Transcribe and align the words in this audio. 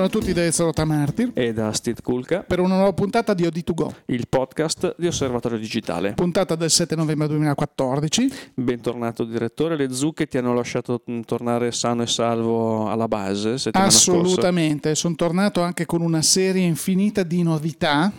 Buongiorno 0.00 0.18
a 0.18 0.22
tutti 0.22 0.32
da 0.32 0.46
Ezio 0.46 0.72
Tamartir 0.72 1.32
e 1.34 1.52
da 1.52 1.74
Steve 1.74 2.00
Kulka. 2.02 2.42
Per 2.42 2.58
una 2.58 2.76
nuova 2.76 2.94
puntata 2.94 3.34
di 3.34 3.42
OD2Go, 3.42 3.90
il 4.06 4.28
podcast 4.30 4.94
di 4.96 5.06
Osservatorio 5.06 5.58
Digitale. 5.58 6.14
Puntata 6.14 6.54
del 6.54 6.70
7 6.70 6.96
novembre 6.96 7.28
2014. 7.28 8.32
Bentornato 8.54 9.24
direttore, 9.24 9.76
le 9.76 9.92
zucche 9.92 10.26
ti 10.26 10.38
hanno 10.38 10.54
lasciato 10.54 11.02
tornare 11.26 11.70
sano 11.70 12.00
e 12.00 12.06
salvo 12.06 12.88
alla 12.88 13.08
base 13.08 13.56
Assolutamente, 13.72 14.94
sono 14.94 15.16
tornato 15.16 15.60
anche 15.60 15.84
con 15.84 16.00
una 16.00 16.22
serie 16.22 16.64
infinita 16.64 17.22
di 17.22 17.42
novità 17.42 18.10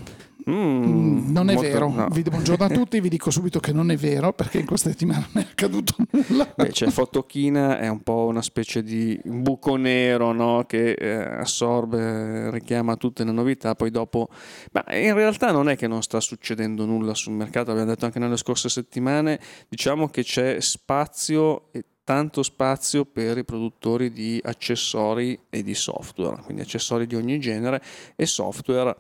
Mm, 0.50 1.32
non 1.32 1.50
è 1.50 1.54
molto, 1.54 1.70
vero, 1.70 1.90
no. 1.90 2.08
vi, 2.12 2.24
buongiorno 2.24 2.66
a 2.66 2.70
tutti, 2.70 3.00
vi 3.00 3.10
dico 3.10 3.30
subito 3.30 3.60
che 3.60 3.72
non 3.72 3.92
è 3.92 3.96
vero 3.96 4.34
perché 4.34 4.60
in 4.60 4.66
questa 4.66 4.90
settimana 4.90 5.28
non 5.32 5.44
è 5.44 5.48
accaduto 5.50 5.96
nulla. 6.10 6.52
Beh, 6.56 6.72
cioè, 6.72 6.90
Fotochina 6.90 7.78
è 7.80 7.88
un 7.88 8.02
po' 8.02 8.26
una 8.26 8.42
specie 8.42 8.82
di 8.82 9.20
buco 9.24 9.76
nero 9.76 10.32
no? 10.32 10.64
che 10.68 10.94
eh, 10.94 11.40
assorbe, 11.40 12.50
richiama 12.52 12.96
tutte 12.96 13.24
le 13.24 13.32
novità, 13.32 13.76
poi 13.76 13.92
dopo... 13.92 14.30
Ma 14.72 14.84
in 14.96 15.14
realtà 15.14 15.52
non 15.52 15.70
è 15.70 15.76
che 15.76 15.88
non 15.88 16.02
sta 16.02 16.20
succedendo 16.20 16.86
nulla 16.86 17.14
sul 17.14 17.34
mercato, 17.34 17.72
abbiamo 17.72 17.90
detto 17.90 18.06
anche 18.06 18.20
nelle 18.20 18.38
scorse 18.38 18.70
settimane, 18.70 19.40
diciamo 19.70 20.08
che 20.08 20.24
c'è 20.24 20.60
spazio 20.60 21.72
e 21.72 21.86
tanto 22.04 22.44
spazio 22.44 23.06
per 23.06 23.38
i 23.38 23.46
produttori 23.46 24.12
di 24.12 24.40
accessori 24.44 25.40
e 25.50 25.64
di 25.64 25.74
software, 25.76 26.42
quindi 26.42 26.62
accessori 26.62 27.06
di 27.08 27.16
ogni 27.16 27.40
genere 27.40 27.82
e 28.16 28.26
software 28.26 28.96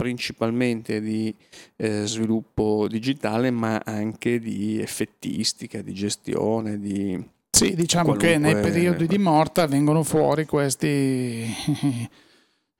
principalmente 0.00 1.02
di 1.02 1.34
eh, 1.76 2.06
sviluppo 2.06 2.86
digitale, 2.88 3.50
ma 3.50 3.82
anche 3.84 4.38
di 4.38 4.80
effettistica, 4.80 5.82
di 5.82 5.92
gestione, 5.92 6.80
di... 6.80 7.22
Sì, 7.50 7.74
diciamo 7.74 8.14
che 8.14 8.38
nei 8.38 8.54
periodi 8.54 9.06
di 9.06 9.18
morta 9.18 9.66
vengono 9.66 10.02
fuori 10.02 10.46
questi 10.46 11.44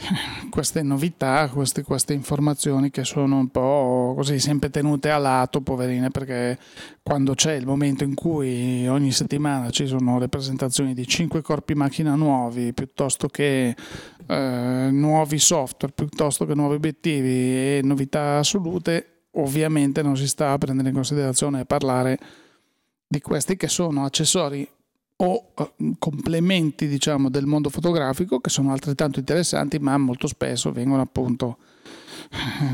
queste 0.49 0.83
novità, 0.83 1.51
queste, 1.53 1.83
queste, 1.83 2.15
informazioni 2.15 2.91
che 2.91 3.05
sono 3.05 3.37
un 3.37 3.49
po' 3.49 3.80
così 4.15 4.39
sempre 4.39 4.71
tenute 4.71 5.11
a 5.11 5.19
lato, 5.19 5.61
poverine, 5.61 6.11
perché 6.11 6.59
quando 7.03 7.35
c'è 7.35 7.55
il 7.55 7.67
momento 7.67 8.05
in 8.05 8.15
cui 8.15 8.87
ogni 8.89 9.13
settimana 9.13 9.71
ci 9.71 9.87
sono 9.87 10.19
le 10.19 10.29
presentazioni 10.29 10.95
di 10.95 11.07
5 11.07 11.43
corpi 11.43 11.75
macchina 11.75 12.15
nuovi, 12.15 12.73
piuttosto 12.73 13.29
che 13.29 13.75
eh, 14.27 14.89
nuovi 14.91 15.39
software, 15.39 15.93
piuttosto 15.95 16.47
che 16.47 16.55
nuovi 16.55 16.77
obiettivi 16.77 17.29
e 17.29 17.81
novità 17.83 18.39
assolute, 18.39 19.25
ovviamente 19.33 20.03
non 20.03 20.17
si 20.17 20.27
sta 20.27 20.53
a 20.53 20.59
prendere 20.59 20.89
in 20.89 20.95
considerazione 20.95 21.61
e 21.61 21.65
parlare 21.65 22.19
di 23.07 23.21
questi 23.21 23.57
che 23.57 23.69
sono 23.69 24.05
accessori 24.05 24.69
o 25.17 25.53
eh, 25.57 25.73
complementi 25.99 26.87
diciamo, 26.87 27.29
del 27.29 27.47
mondo 27.47 27.69
fotografico 27.69 28.41
che 28.41 28.51
sono 28.51 28.73
altrettanto 28.73 29.19
interessanti 29.19 29.79
ma 29.79 29.97
molto 29.99 30.27
spesso 30.27 30.73
vengono 30.73 31.03
appunto 31.03 31.59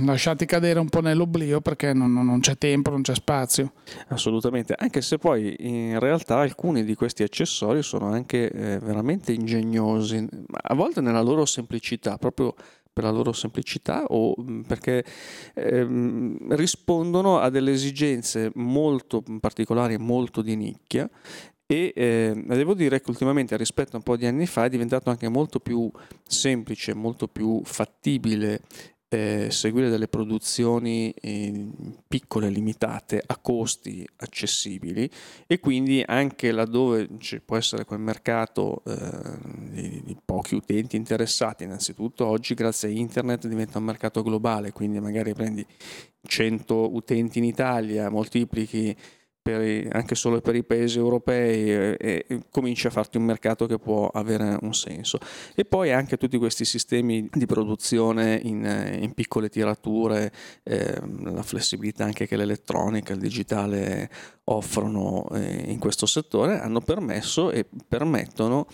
lasciati 0.05 0.45
cadere 0.45 0.79
un 0.79 0.89
po' 0.89 1.01
nell'oblio 1.01 1.61
perché 1.61 1.93
non, 1.93 2.13
non, 2.13 2.41
c'è 2.41 2.59
tempo, 2.59 2.91
non 2.91 3.03
c'è 3.03 3.15
spazio. 3.15 3.73
Assolutamente, 4.09 4.75
anche 4.77 5.01
se 5.01 5.19
poi 5.19 5.55
in 5.59 5.99
realtà 5.99 6.39
alcuni 6.39 6.85
di 6.85 6.95
questi 6.95 7.23
accessori 7.23 7.83
sono 7.83 8.07
anche 8.07 8.51
eh, 8.51 8.79
veramente 8.79 9.33
ingegnosi, 9.33 10.27
a 10.51 10.75
volte 10.75 11.01
nella 11.01 11.23
loro 11.23 11.45
semplicità, 11.47 12.19
proprio 12.19 12.55
per 12.97 13.05
la 13.05 13.11
loro 13.11 13.33
semplicità 13.33 14.05
o 14.05 14.35
mm, 14.41 14.63
perché 14.63 15.05
ehm, 15.53 16.55
rispondono 16.57 17.39
a 17.39 17.51
delle 17.51 17.73
esigenze 17.73 18.51
molto 18.55 19.23
particolari, 19.39 19.99
molto 19.99 20.41
di 20.41 20.57
nicchia 20.57 21.09
e 21.67 21.93
eh, 21.95 22.45
devo 22.47 22.75
dire 22.75 23.01
che 23.01 23.11
ultimamente 23.11 23.57
rispetto 23.57 23.93
a 23.93 23.97
un 23.97 24.03
po' 24.03 24.17
di 24.17 24.25
anni 24.25 24.47
fa 24.47 24.65
è 24.65 24.71
diventato 24.71 25.11
anche 25.11 25.29
molto 25.29 25.59
più 25.59 25.91
semplice, 26.27 26.95
molto 26.95 27.27
più 27.27 27.61
fattibile 27.65 28.63
eh, 29.09 29.49
seguire 29.51 29.89
delle 29.89 30.09
produzioni 30.09 31.13
eh, 31.13 31.69
piccole, 32.09 32.49
limitate, 32.49 33.23
a 33.25 33.37
costi 33.37 34.07
accessibili 34.17 35.09
e 35.47 35.61
quindi 35.61 36.03
anche 36.05 36.51
laddove 36.51 37.09
ci 37.19 37.41
può 37.41 37.57
essere 37.57 37.85
quel 37.85 38.01
mercato 38.01 38.83
eh, 38.85 39.39
di, 39.71 40.03
di, 40.05 40.17
pochi 40.25 40.57
utenti 40.57 40.97
interessati, 40.97 41.65
innanzitutto 41.65 42.27
oggi 42.27 42.55
grazie 42.55 42.89
a 42.89 42.93
internet 42.93 43.47
diventa 43.47 43.79
un 43.79 43.85
mercato 43.85 44.23
globale, 44.23 44.73
quindi 44.73 44.99
magari 44.99 45.35
prendi 45.35 45.65
100 46.23 46.95
utenti 46.95 47.39
in 47.39 47.45
Italia, 47.45 48.11
moltiplichi 48.11 48.97
i, 49.51 49.89
anche 49.91 50.15
solo 50.15 50.41
per 50.41 50.55
i 50.55 50.65
paesi 50.65 50.99
europei 50.99 51.71
e, 51.71 51.97
e, 51.99 52.41
cominci 52.51 52.87
a 52.87 52.91
farti 52.91 53.17
un 53.17 53.25
mercato 53.25 53.67
che 53.67 53.79
può 53.79 54.09
avere 54.09 54.59
un 54.61 54.75
senso. 54.75 55.19
E 55.55 55.65
poi 55.65 55.93
anche 55.93 56.17
tutti 56.17 56.39
questi 56.39 56.65
sistemi 56.65 57.29
di 57.33 57.47
produzione 57.47 58.41
in, 58.43 58.99
in 59.01 59.13
piccole 59.15 59.49
tirature, 59.49 60.33
eh, 60.63 61.01
la 61.23 61.43
flessibilità 61.43 62.05
anche 62.05 62.27
che 62.27 62.37
l'elettronica, 62.37 63.13
il 63.13 63.21
digitale 63.21 64.11
offrono 64.49 65.29
eh, 65.33 65.65
in 65.67 65.79
questo 65.79 66.07
settore 66.07 66.61
hanno 66.61 66.81
permesso 66.81 67.51
e 67.51 67.67
permettono 67.89 68.67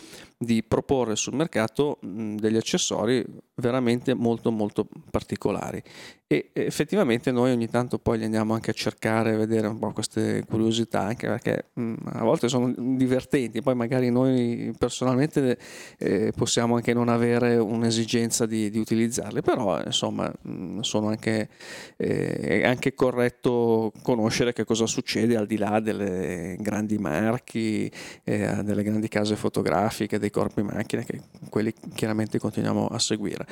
di 0.44 0.62
proporre 0.62 1.16
sul 1.16 1.34
mercato 1.34 1.98
degli 2.00 2.56
accessori 2.56 3.24
veramente 3.56 4.14
molto 4.14 4.50
molto 4.50 4.86
particolari. 5.10 5.82
E 6.26 6.50
effettivamente 6.54 7.30
noi 7.30 7.50
ogni 7.50 7.68
tanto 7.68 7.98
poi 7.98 8.16
li 8.16 8.24
andiamo 8.24 8.54
anche 8.54 8.70
a 8.70 8.74
cercare 8.74 9.36
vedere 9.36 9.66
un 9.66 9.78
po' 9.78 9.92
queste 9.92 10.44
curiosità 10.48 11.02
anche 11.02 11.26
perché 11.26 11.66
mh, 11.74 11.94
a 12.04 12.24
volte 12.24 12.48
sono 12.48 12.72
divertenti 12.74 13.60
poi 13.60 13.74
magari 13.74 14.10
noi 14.10 14.72
personalmente 14.78 15.58
eh, 15.98 16.32
possiamo 16.34 16.76
anche 16.76 16.94
non 16.94 17.10
avere 17.10 17.56
un'esigenza 17.56 18.46
di, 18.46 18.70
di 18.70 18.78
utilizzarli 18.78 19.42
però 19.42 19.78
insomma 19.84 20.32
mh, 20.40 20.80
sono 20.80 21.08
anche 21.08 21.50
eh, 21.98 22.62
è 22.62 22.66
anche 22.66 22.94
corretto 22.94 23.92
conoscere 24.02 24.54
che 24.54 24.64
cosa 24.64 24.86
succede 24.86 25.36
al 25.36 25.46
di 25.46 25.58
là 25.58 25.80
delle 25.80 26.56
grandi 26.60 26.96
marchi 26.96 27.92
eh, 28.24 28.62
delle 28.62 28.82
grandi 28.82 29.08
case 29.08 29.36
fotografiche 29.36 30.18
dei 30.18 30.30
corpi 30.32 30.62
macchine 30.62 31.04
che 31.04 31.20
quelli 31.48 31.72
chiaramente 31.94 32.40
continuiamo 32.40 32.88
a 32.88 32.98
seguire. 32.98 33.46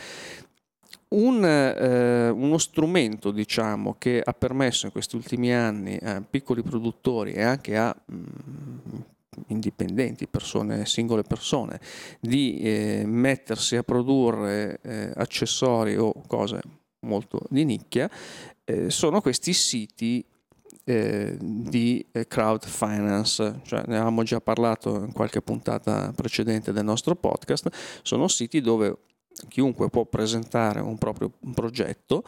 Un, 1.11 1.45
eh, 1.45 2.29
uno 2.29 2.59
strumento 2.59 3.31
diciamo, 3.31 3.97
che 3.99 4.21
ha 4.25 4.33
permesso 4.33 4.87
in 4.87 4.93
questi 4.93 5.17
ultimi 5.17 5.53
anni 5.53 5.97
a 6.01 6.23
piccoli 6.29 6.63
produttori 6.63 7.33
e 7.33 7.43
anche 7.43 7.77
a 7.77 7.95
mh, 8.05 8.15
mm, 8.15 9.01
indipendenti, 9.49 10.27
persone, 10.29 10.87
singole 10.87 11.23
persone, 11.23 11.81
di 12.21 12.59
eh, 12.61 13.03
mettersi 13.07 13.77
a 13.77 13.83
produrre 13.83 14.79
eh, 14.83 15.13
accessori 15.15 15.97
o 15.97 16.13
cose 16.27 16.61
molto 17.01 17.41
di 17.49 17.65
nicchia, 17.65 18.11
eh, 18.65 18.91
sono 18.91 19.21
questi 19.21 19.53
siti 19.53 20.25
eh, 20.91 21.37
di 21.39 22.05
eh, 22.11 22.27
crowd 22.27 22.67
finance, 22.67 23.61
cioè 23.63 23.85
ne 23.87 23.95
avevamo 23.95 24.25
già 24.25 24.41
parlato 24.41 25.05
in 25.05 25.13
qualche 25.13 25.41
puntata 25.41 26.13
precedente 26.15 26.73
del 26.73 26.85
nostro 26.85 27.15
podcast, 27.15 27.69
sono 28.03 28.27
siti 28.27 28.61
dove 28.61 28.97
chiunque 29.49 29.89
può 29.89 30.05
presentare 30.05 30.81
un 30.81 30.99
proprio 30.99 31.31
progetto 31.55 32.25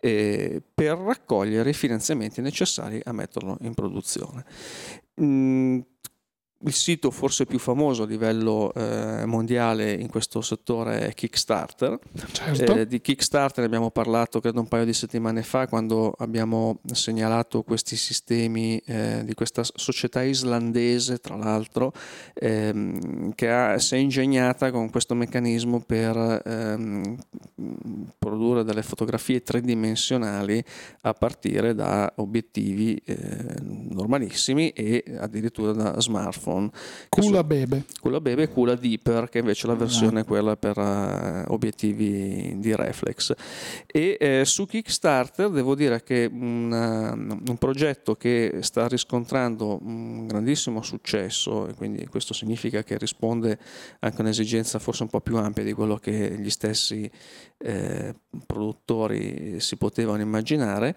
eh, 0.00 0.62
per 0.74 0.96
raccogliere 0.96 1.70
i 1.70 1.74
finanziamenti 1.74 2.40
necessari 2.40 3.00
a 3.04 3.12
metterlo 3.12 3.58
in 3.60 3.74
produzione. 3.74 4.44
Mm, 5.20 5.80
il 6.66 6.74
sito 6.74 7.10
forse 7.10 7.46
più 7.46 7.58
famoso 7.58 8.02
a 8.02 8.06
livello 8.06 8.72
eh, 8.74 9.24
mondiale 9.24 9.92
in 9.92 10.08
questo 10.08 10.40
settore 10.40 11.06
è 11.06 11.14
Kickstarter. 11.14 11.98
Certo. 12.32 12.74
Eh, 12.74 12.86
di 12.86 13.00
Kickstarter 13.00 13.60
ne 13.60 13.66
abbiamo 13.66 13.90
parlato 13.90 14.40
credo 14.40 14.60
un 14.60 14.68
paio 14.68 14.84
di 14.84 14.92
settimane 14.92 15.42
fa 15.42 15.68
quando 15.68 16.12
abbiamo 16.18 16.80
segnalato 16.92 17.62
questi 17.62 17.96
sistemi 17.96 18.78
eh, 18.84 19.22
di 19.24 19.34
questa 19.34 19.62
società 19.64 20.22
islandese, 20.22 21.18
tra 21.18 21.36
l'altro, 21.36 21.92
ehm, 22.34 23.32
che 23.34 23.50
ha, 23.50 23.78
si 23.78 23.94
è 23.94 23.98
ingegnata 23.98 24.72
con 24.72 24.90
questo 24.90 25.14
meccanismo 25.14 25.80
per 25.80 26.42
ehm, 26.44 27.16
produrre 28.18 28.64
delle 28.64 28.82
fotografie 28.82 29.42
tridimensionali 29.42 30.62
a 31.02 31.12
partire 31.12 31.74
da 31.74 32.12
obiettivi 32.16 32.96
eh, 33.04 33.54
normalissimi 33.60 34.70
e 34.70 35.04
addirittura 35.16 35.72
da 35.72 36.00
smartphone 36.00 36.55
smartphone. 36.56 36.70
Cula 37.08 37.44
Bebe. 37.44 37.84
Cula 38.00 38.20
Bebe 38.20 38.42
e 38.42 38.48
Cula 38.48 38.74
Deeper, 38.74 39.28
che 39.28 39.38
invece 39.38 39.64
è 39.64 39.66
la 39.66 39.74
esatto. 39.74 39.88
versione 39.88 40.24
quella 40.24 40.56
per 40.56 40.76
uh, 40.78 41.52
obiettivi 41.52 42.54
di 42.58 42.74
reflex. 42.74 43.34
E 43.86 44.16
eh, 44.18 44.44
su 44.44 44.66
Kickstarter 44.66 45.50
devo 45.50 45.74
dire 45.74 46.02
che 46.02 46.28
un, 46.30 46.70
uh, 46.70 47.50
un 47.50 47.56
progetto 47.58 48.14
che 48.14 48.58
sta 48.60 48.88
riscontrando 48.88 49.78
un 49.82 50.26
grandissimo 50.26 50.82
successo, 50.82 51.68
e 51.68 51.74
quindi 51.74 52.06
questo 52.06 52.34
significa 52.34 52.82
che 52.82 52.98
risponde 52.98 53.58
anche 54.00 54.16
a 54.18 54.20
un'esigenza 54.20 54.78
forse 54.78 55.02
un 55.02 55.08
po' 55.08 55.20
più 55.20 55.36
ampia 55.36 55.62
di 55.62 55.72
quello 55.72 55.96
che 55.96 56.36
gli 56.38 56.50
stessi 56.50 57.10
eh, 57.58 58.14
produttori 58.46 59.60
si 59.60 59.76
potevano 59.76 60.22
immaginare, 60.22 60.96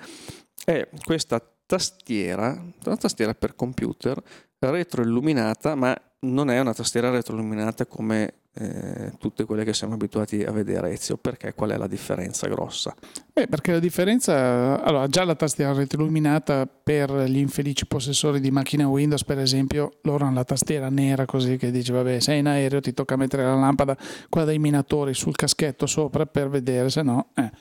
è 0.66 0.88
questa 1.04 1.42
tastiera, 1.70 2.60
una 2.84 2.98
tastiera 2.98 3.36
per 3.36 3.54
computer 3.54 4.20
retroilluminata 4.58 5.76
ma 5.76 5.96
non 6.22 6.50
è 6.50 6.60
una 6.60 6.74
tastiera 6.74 7.12
retroilluminata 7.12 7.86
come 7.86 8.34
eh, 8.56 9.14
tutte 9.20 9.46
quelle 9.46 9.64
che 9.64 9.76
siamo 9.76 9.94
abituati 9.94 10.44
a 10.44 10.52
vedere 10.52 10.90
Ezio. 10.92 11.18
Perché? 11.18 11.54
Qual 11.54 11.70
è 11.70 11.78
la 11.78 11.86
differenza 11.86 12.48
grossa? 12.48 12.96
Beh, 13.32 13.48
perché 13.48 13.74
la 13.74 13.80
differenza, 13.80 14.82
allora 14.82 15.08
già 15.08 15.24
la 15.24 15.36
tastiera 15.36 15.72
retroilluminata 15.72 16.66
per 16.66 17.12
gli 17.26 17.38
infelici 17.38 17.86
possessori 17.86 18.40
di 18.40 18.50
macchine 18.50 18.84
Windows, 18.84 19.24
per 19.24 19.38
esempio, 19.38 20.00
loro 20.02 20.26
hanno 20.26 20.36
la 20.36 20.44
tastiera 20.44 20.90
nera 20.90 21.26
così 21.26 21.56
che 21.58 21.70
dice 21.70 21.94
vabbè 21.94 22.20
sei 22.20 22.40
in 22.40 22.48
aereo 22.48 22.82
ti 22.82 22.94
tocca 22.94 23.16
mettere 23.16 23.44
la 23.44 23.54
lampada, 23.54 23.96
quella 24.28 24.48
dei 24.48 24.58
minatori 24.58 25.14
sul 25.14 25.36
caschetto 25.36 25.86
sopra 25.86 26.26
per 26.26 26.50
vedere, 26.50 26.90
se 26.90 27.04
no... 27.04 27.30
Eh. 27.36 27.52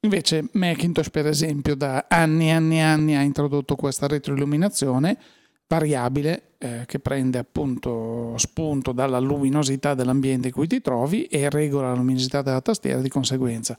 Invece 0.00 0.48
Macintosh, 0.52 1.10
per 1.10 1.26
esempio, 1.26 1.74
da 1.74 2.06
anni 2.08 2.48
e 2.48 2.52
anni 2.52 2.76
e 2.76 2.82
anni 2.82 3.16
ha 3.16 3.22
introdotto 3.22 3.74
questa 3.74 4.06
retroilluminazione 4.06 5.18
variabile 5.66 6.54
eh, 6.58 6.84
che 6.86 6.98
prende 6.98 7.38
appunto 7.38 8.34
spunto 8.38 8.92
dalla 8.92 9.18
luminosità 9.18 9.94
dell'ambiente 9.94 10.48
in 10.48 10.54
cui 10.54 10.66
ti 10.66 10.80
trovi 10.80 11.24
e 11.24 11.50
regola 11.50 11.88
la 11.88 11.96
luminosità 11.96 12.42
della 12.42 12.60
tastiera 12.60 13.00
di 13.00 13.08
conseguenza. 13.08 13.76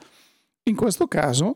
In 0.64 0.76
questo 0.76 1.08
caso, 1.08 1.56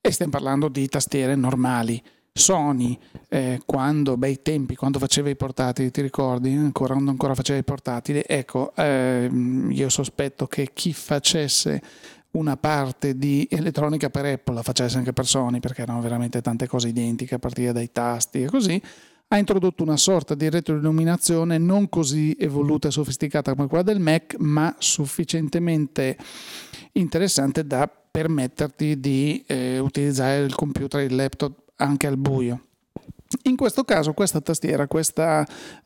e 0.00 0.10
stiamo 0.10 0.32
parlando 0.32 0.68
di 0.68 0.86
tastiere 0.88 1.34
normali, 1.34 2.02
Sony, 2.36 2.98
eh, 3.28 3.60
quando, 3.64 4.16
bei 4.16 4.42
tempi, 4.42 4.74
quando 4.74 4.98
faceva 4.98 5.28
i 5.28 5.36
portatili, 5.36 5.90
ti 5.90 6.00
ricordi? 6.00 6.52
Ancora, 6.52 6.94
quando 6.94 7.10
ancora 7.10 7.34
faceva 7.34 7.58
i 7.58 7.64
portatili, 7.64 8.22
ecco, 8.26 8.72
ehm, 8.74 9.70
io 9.70 9.88
sospetto 9.88 10.46
che 10.46 10.70
chi 10.72 10.92
facesse 10.92 11.80
una 12.34 12.56
parte 12.56 13.16
di 13.16 13.46
elettronica 13.50 14.10
per 14.10 14.24
Apple 14.24 14.54
la 14.54 14.62
facesse 14.62 14.98
anche 14.98 15.12
per 15.12 15.26
Sony, 15.26 15.60
perché 15.60 15.82
erano 15.82 16.00
veramente 16.00 16.40
tante 16.40 16.66
cose 16.66 16.88
identiche 16.88 17.36
a 17.36 17.38
partire 17.38 17.72
dai 17.72 17.90
tasti 17.92 18.42
e 18.42 18.46
così, 18.46 18.80
ha 19.28 19.38
introdotto 19.38 19.82
una 19.82 19.96
sorta 19.96 20.34
di 20.34 20.48
retroilluminazione 20.48 21.58
non 21.58 21.88
così 21.88 22.36
evoluta 22.38 22.88
e 22.88 22.90
sofisticata 22.90 23.54
come 23.54 23.68
quella 23.68 23.82
del 23.82 24.00
Mac, 24.00 24.36
ma 24.38 24.74
sufficientemente 24.78 26.16
interessante 26.92 27.66
da 27.66 27.88
permetterti 27.88 29.00
di 29.00 29.42
eh, 29.46 29.78
utilizzare 29.78 30.44
il 30.44 30.54
computer 30.54 31.00
e 31.00 31.04
il 31.04 31.14
laptop 31.16 31.56
anche 31.76 32.06
al 32.06 32.16
buio. 32.16 32.60
In 33.44 33.56
questo 33.56 33.82
caso 33.82 34.12
questa 34.12 34.40
tastiera, 34.40 34.86
questa 34.86 35.44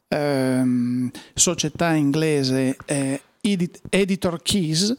ehm, 0.08 1.10
società 1.32 1.94
inglese 1.94 2.76
eh, 2.84 3.22
Edit- 3.40 3.80
Editor 3.88 4.42
Keys, 4.42 4.94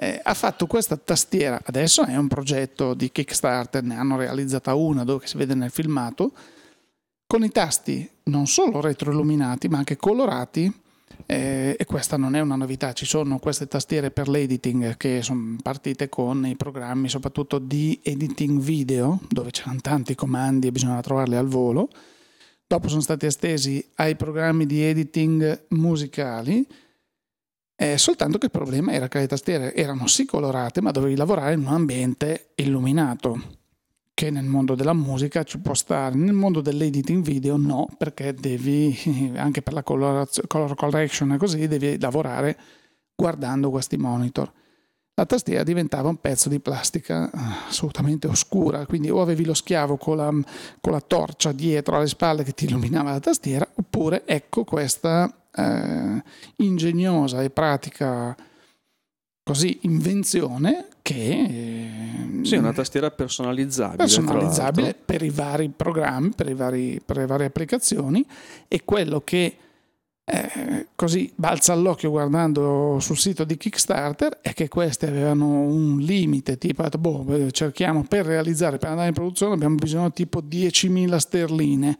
eh, 0.00 0.20
ha 0.22 0.34
fatto 0.34 0.68
questa 0.68 0.96
tastiera, 0.96 1.60
adesso 1.64 2.04
è 2.04 2.16
un 2.16 2.28
progetto 2.28 2.94
di 2.94 3.10
Kickstarter, 3.10 3.82
ne 3.82 3.96
hanno 3.96 4.16
realizzata 4.16 4.74
una 4.74 5.02
dove 5.02 5.26
si 5.26 5.36
vede 5.36 5.54
nel 5.54 5.72
filmato, 5.72 6.30
con 7.26 7.42
i 7.42 7.50
tasti 7.50 8.08
non 8.24 8.46
solo 8.46 8.80
retroilluminati 8.80 9.66
ma 9.68 9.78
anche 9.78 9.96
colorati 9.96 10.72
eh, 11.26 11.74
e 11.76 11.84
questa 11.84 12.16
non 12.16 12.36
è 12.36 12.40
una 12.40 12.54
novità, 12.54 12.92
ci 12.92 13.06
sono 13.06 13.40
queste 13.40 13.66
tastiere 13.66 14.12
per 14.12 14.28
l'editing 14.28 14.96
che 14.96 15.20
sono 15.20 15.56
partite 15.60 16.08
con 16.08 16.46
i 16.46 16.54
programmi 16.54 17.08
soprattutto 17.08 17.58
di 17.58 17.98
editing 18.00 18.60
video 18.60 19.18
dove 19.28 19.50
c'erano 19.50 19.80
tanti 19.80 20.14
comandi 20.14 20.68
e 20.68 20.72
bisognava 20.72 21.00
trovarli 21.00 21.34
al 21.34 21.48
volo, 21.48 21.88
dopo 22.64 22.86
sono 22.88 23.00
stati 23.00 23.26
estesi 23.26 23.84
ai 23.96 24.14
programmi 24.14 24.64
di 24.64 24.80
editing 24.80 25.64
musicali, 25.70 26.64
eh, 27.80 27.96
soltanto 27.96 28.38
che 28.38 28.46
il 28.46 28.50
problema 28.50 28.90
era 28.90 29.06
che 29.06 29.20
le 29.20 29.28
tastiere 29.28 29.72
erano 29.72 30.08
sì 30.08 30.24
colorate 30.24 30.80
ma 30.80 30.90
dovevi 30.90 31.14
lavorare 31.14 31.54
in 31.54 31.60
un 31.60 31.68
ambiente 31.68 32.50
illuminato 32.56 33.56
che 34.18 34.30
nel 34.30 34.46
mondo 34.46 34.74
della 34.74 34.94
musica 34.94 35.44
ci 35.44 35.60
può 35.60 35.74
stare, 35.74 36.16
nel 36.16 36.32
mondo 36.32 36.60
dell'editing 36.60 37.22
video 37.22 37.56
no, 37.56 37.86
perché 37.96 38.34
devi, 38.34 38.98
anche 39.38 39.62
per 39.62 39.74
la 39.74 39.84
color 39.84 40.28
correction 40.74 41.34
e 41.34 41.36
così, 41.36 41.68
devi 41.68 42.00
lavorare 42.00 42.58
guardando 43.14 43.70
questi 43.70 43.96
monitor. 43.96 44.50
La 45.14 45.24
tastiera 45.24 45.62
diventava 45.62 46.08
un 46.08 46.16
pezzo 46.16 46.48
di 46.48 46.58
plastica 46.58 47.30
eh, 47.30 47.38
assolutamente 47.68 48.26
oscura, 48.26 48.86
quindi 48.86 49.08
o 49.08 49.20
avevi 49.20 49.44
lo 49.44 49.54
schiavo 49.54 49.96
con 49.96 50.16
la, 50.16 50.32
con 50.80 50.92
la 50.92 51.00
torcia 51.00 51.52
dietro 51.52 51.94
alle 51.94 52.08
spalle 52.08 52.42
che 52.42 52.54
ti 52.54 52.64
illuminava 52.64 53.12
la 53.12 53.20
tastiera, 53.20 53.68
oppure 53.72 54.26
ecco 54.26 54.64
questa 54.64 55.32
eh, 55.54 56.22
ingegnosa 56.56 57.42
e 57.42 57.50
pratica 57.50 58.36
così 59.42 59.78
invenzione 59.82 60.88
che... 61.00 62.40
Sì, 62.42 62.56
una 62.56 62.74
tastiera 62.74 63.10
personalizzabile. 63.10 63.96
Personalizzabile 63.96 64.94
per 64.94 65.22
i 65.22 65.30
vari 65.30 65.70
programmi, 65.74 66.32
per, 66.36 66.50
i 66.50 66.54
vari, 66.54 67.00
per, 67.04 67.16
le 67.16 67.26
varie 67.26 67.46
applicazioni 67.46 68.24
e 68.68 68.84
quello 68.84 69.22
che 69.24 69.56
eh, 70.30 70.88
così 70.94 71.32
balza 71.34 71.72
all'occhio 71.72 72.10
guardando 72.10 72.98
sul 73.00 73.16
sito 73.16 73.44
di 73.44 73.56
Kickstarter 73.56 74.40
è 74.42 74.52
che 74.52 74.68
queste 74.68 75.06
avevano 75.06 75.46
un 75.46 75.98
limite, 75.98 76.58
tipo 76.58 76.86
boh, 76.86 77.50
cerchiamo 77.50 78.04
per 78.06 78.26
realizzare, 78.26 78.76
per 78.76 78.90
andare 78.90 79.08
in 79.08 79.14
produzione 79.14 79.54
abbiamo 79.54 79.76
bisogno 79.76 80.12
tipo 80.12 80.42
10.000 80.42 81.16
sterline, 81.16 81.98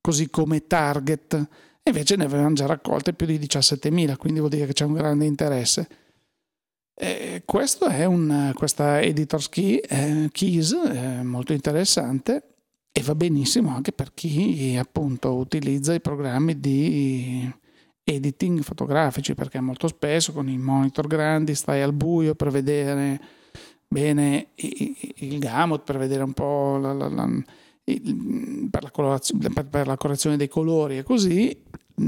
così 0.00 0.28
come 0.28 0.66
target, 0.66 1.48
e 1.82 1.90
invece 1.90 2.16
ne 2.16 2.24
avevano 2.24 2.54
già 2.54 2.66
raccolte 2.66 3.12
più 3.12 3.26
di 3.26 3.38
17.000, 3.38 4.16
quindi 4.16 4.38
vuol 4.38 4.50
dire 4.50 4.66
che 4.66 4.72
c'è 4.72 4.84
un 4.84 4.94
grande 4.94 5.24
interesse. 5.24 5.88
Eh, 6.94 7.42
questo 7.46 7.86
è 7.86 8.04
un, 8.04 8.52
questa 8.54 9.00
Editor's 9.00 9.48
Key, 9.48 9.76
eh, 9.76 10.28
Keys 10.30 10.74
è 10.74 11.22
molto 11.22 11.54
interessante 11.54 12.50
e 12.92 13.02
va 13.02 13.14
benissimo 13.14 13.74
anche 13.74 13.92
per 13.92 14.12
chi 14.12 14.76
appunto 14.78 15.34
utilizza 15.34 15.94
i 15.94 16.00
programmi 16.00 16.58
di 16.58 17.50
editing 18.04 18.60
fotografici 18.60 19.34
perché 19.34 19.60
molto 19.60 19.88
spesso 19.88 20.32
con 20.32 20.48
i 20.48 20.58
monitor 20.58 21.06
grandi 21.06 21.54
stai 21.54 21.80
al 21.80 21.92
buio 21.92 22.34
per 22.34 22.50
vedere 22.50 23.20
bene 23.86 24.48
il 24.54 25.38
gamut, 25.38 25.82
per 25.82 25.98
vedere 25.98 26.22
un 26.22 26.32
po' 26.32 26.76
la, 26.76 26.92
la, 26.92 27.08
la, 27.08 27.28
per, 28.70 28.82
la 28.82 28.90
per, 29.70 29.96
correzione 29.96 30.36
dei 30.36 30.48
colori 30.48 30.98
e 30.98 31.02
così 31.02 31.56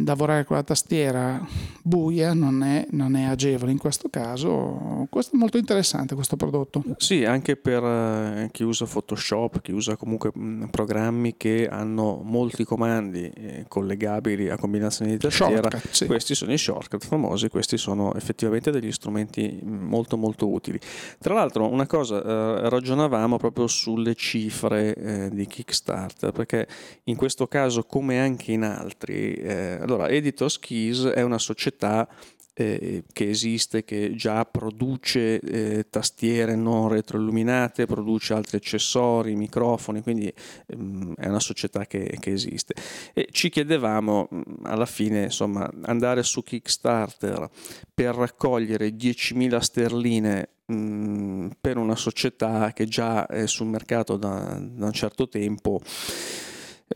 lavorare 0.05 0.45
con 0.45 0.57
la 0.57 0.63
tastiera 0.63 1.47
buia 1.83 2.33
non 2.33 2.63
è, 2.63 2.87
non 2.91 3.15
è, 3.17 3.25
agevole 3.25 3.73
in 3.73 3.79
questo 3.79 4.09
caso. 4.09 5.07
Questo 5.11 5.37
è 5.37 5.39
molto 5.39 5.59
interessante 5.59 6.15
questo 6.15 6.37
prodotto. 6.37 6.83
Sì, 6.97 7.25
anche 7.25 7.57
per 7.57 7.83
eh, 7.83 8.49
chi 8.53 8.63
usa 8.63 8.87
Photoshop, 8.87 9.61
chi 9.61 9.73
usa 9.73 9.97
comunque 9.97 10.33
programmi 10.71 11.37
che 11.37 11.69
hanno 11.69 12.21
molti 12.25 12.65
comandi 12.65 13.29
eh, 13.29 13.65
collegabili 13.69 14.49
a 14.49 14.57
combinazioni 14.57 15.13
di 15.13 15.19
tastiera. 15.19 15.69
Shortcut, 15.71 15.91
sì. 15.91 16.07
Questi 16.07 16.35
sono 16.35 16.53
i 16.53 16.59
shortcut 16.59 17.05
famosi, 17.05 17.49
questi 17.49 17.77
sono 17.77 18.15
effettivamente 18.15 18.71
degli 18.71 18.93
strumenti 18.93 19.61
molto 19.63 20.17
molto 20.17 20.49
utili. 20.49 20.79
Tra 21.19 21.35
l'altro 21.35 21.69
una 21.69 21.87
cosa, 21.87 22.23
eh, 22.23 22.69
ragionavamo 22.69 23.37
proprio 23.37 23.67
sulle 23.67 24.15
cifre 24.15 25.31
di 25.33 25.47
Kickstarter, 25.47 26.33
perché 26.33 26.67
in 27.05 27.17
questo 27.17 27.47
caso 27.47 27.85
come 27.85 28.21
anche 28.21 28.53
in 28.53 28.63
altri 28.63 29.35
allora, 29.83 30.09
Editors 30.09 30.59
Keys 30.59 31.05
è 31.05 31.23
una 31.23 31.39
società 31.39 32.09
eh, 32.55 33.05
che 33.13 33.31
esiste, 33.31 33.85
che 33.85 34.15
già 34.15 34.45
produce 34.45 35.41
eh, 35.41 35.87
tastiere 35.89 36.55
non 36.55 36.89
retroilluminate, 36.89 37.87
produce 37.87 38.35
altri 38.35 38.59
accessori, 38.59 39.35
microfoni, 39.35 40.03
quindi 40.03 40.33
ehm, 40.67 41.15
è 41.17 41.29
una 41.29 41.41
società 41.41 41.87
che, 41.87 42.17
che, 42.21 42.31
esiste. 42.31 42.75
E 43.15 43.29
ci 43.31 43.49
chiedevamo 43.49 44.29
mm, 44.33 44.43
alla 44.65 44.87
fine, 44.87 45.25
insomma, 45.25 45.71
andare 45.83 46.23
su 46.23 46.43
Kickstarter 46.43 47.49
per 47.93 48.15
raccogliere 48.15 48.91
10.000 48.91 49.59
sterline 49.59 50.49
mh, 50.67 50.75
mm, 50.75 51.49
per 51.61 51.79
una 51.79 51.97
società 51.97 52.73
che 52.75 52.85
già 52.87 53.27
è 53.27 53.47
sul 53.47 53.69
mercato 53.69 54.17
da, 54.17 54.59
da 54.61 54.87
un 54.87 54.93
certo 54.93 55.29
tempo 55.29 55.81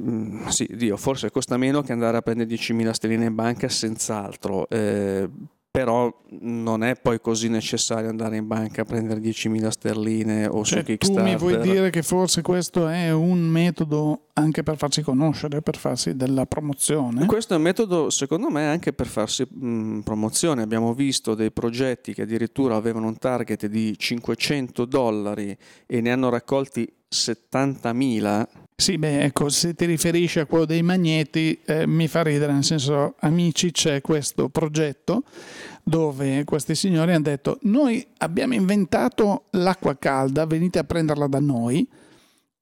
Mm, 0.02 0.46
sì, 0.48 0.68
Dio, 0.74 0.96
forse 0.96 1.30
costa 1.30 1.56
meno 1.56 1.82
che 1.82 1.92
andare 1.92 2.16
a 2.16 2.22
prendere 2.22 2.48
10.000 2.48 2.90
sterline 2.90 3.26
in 3.26 3.34
banca, 3.34 3.68
senz'altro. 3.68 4.68
Eh, 4.68 5.28
però 5.76 6.10
non 6.40 6.82
è 6.82 6.96
poi 6.96 7.20
così 7.20 7.50
necessario 7.50 8.08
andare 8.08 8.38
in 8.38 8.46
banca 8.46 8.80
a 8.80 8.84
prendere 8.86 9.20
10.000 9.20 9.68
sterline 9.68 10.46
o 10.46 10.64
cioè, 10.64 10.78
su 10.78 10.84
Kickstarter. 10.86 11.22
Tu 11.22 11.30
mi 11.30 11.36
vuoi 11.36 11.60
dire 11.60 11.90
che 11.90 12.02
forse 12.02 12.40
questo 12.40 12.88
è 12.88 13.12
un 13.12 13.40
metodo 13.40 14.28
anche 14.32 14.62
per 14.62 14.78
farsi 14.78 15.02
conoscere, 15.02 15.60
per 15.60 15.76
farsi 15.76 16.16
della 16.16 16.46
promozione? 16.46 17.26
Questo 17.26 17.52
è 17.52 17.56
un 17.58 17.62
metodo 17.64 18.08
secondo 18.08 18.48
me 18.48 18.66
anche 18.66 18.94
per 18.94 19.06
farsi 19.06 19.46
mh, 19.46 19.68
mm, 19.68 19.98
promozione. 19.98 20.62
Abbiamo 20.62 20.94
visto 20.94 21.34
dei 21.34 21.52
progetti 21.52 22.14
che 22.14 22.22
addirittura 22.22 22.74
avevano 22.74 23.08
un 23.08 23.18
target 23.18 23.66
di 23.66 23.98
500 23.98 24.86
dollari 24.86 25.54
e 25.84 26.00
ne 26.00 26.10
hanno 26.10 26.30
raccolti 26.30 26.90
70.000 27.06 28.46
sì, 28.78 28.98
beh, 28.98 29.24
ecco, 29.24 29.48
se 29.48 29.72
ti 29.72 29.86
riferisci 29.86 30.38
a 30.38 30.44
quello 30.44 30.66
dei 30.66 30.82
magneti, 30.82 31.58
eh, 31.64 31.86
mi 31.86 32.08
fa 32.08 32.22
ridere, 32.22 32.52
nel 32.52 32.62
senso, 32.62 33.14
amici, 33.20 33.70
c'è 33.70 34.02
questo 34.02 34.50
progetto 34.50 35.22
dove 35.82 36.44
questi 36.44 36.74
signori 36.74 37.12
hanno 37.12 37.22
detto, 37.22 37.58
noi 37.62 38.06
abbiamo 38.18 38.52
inventato 38.52 39.44
l'acqua 39.52 39.96
calda, 39.96 40.44
venite 40.44 40.78
a 40.78 40.84
prenderla 40.84 41.26
da 41.26 41.40
noi, 41.40 41.88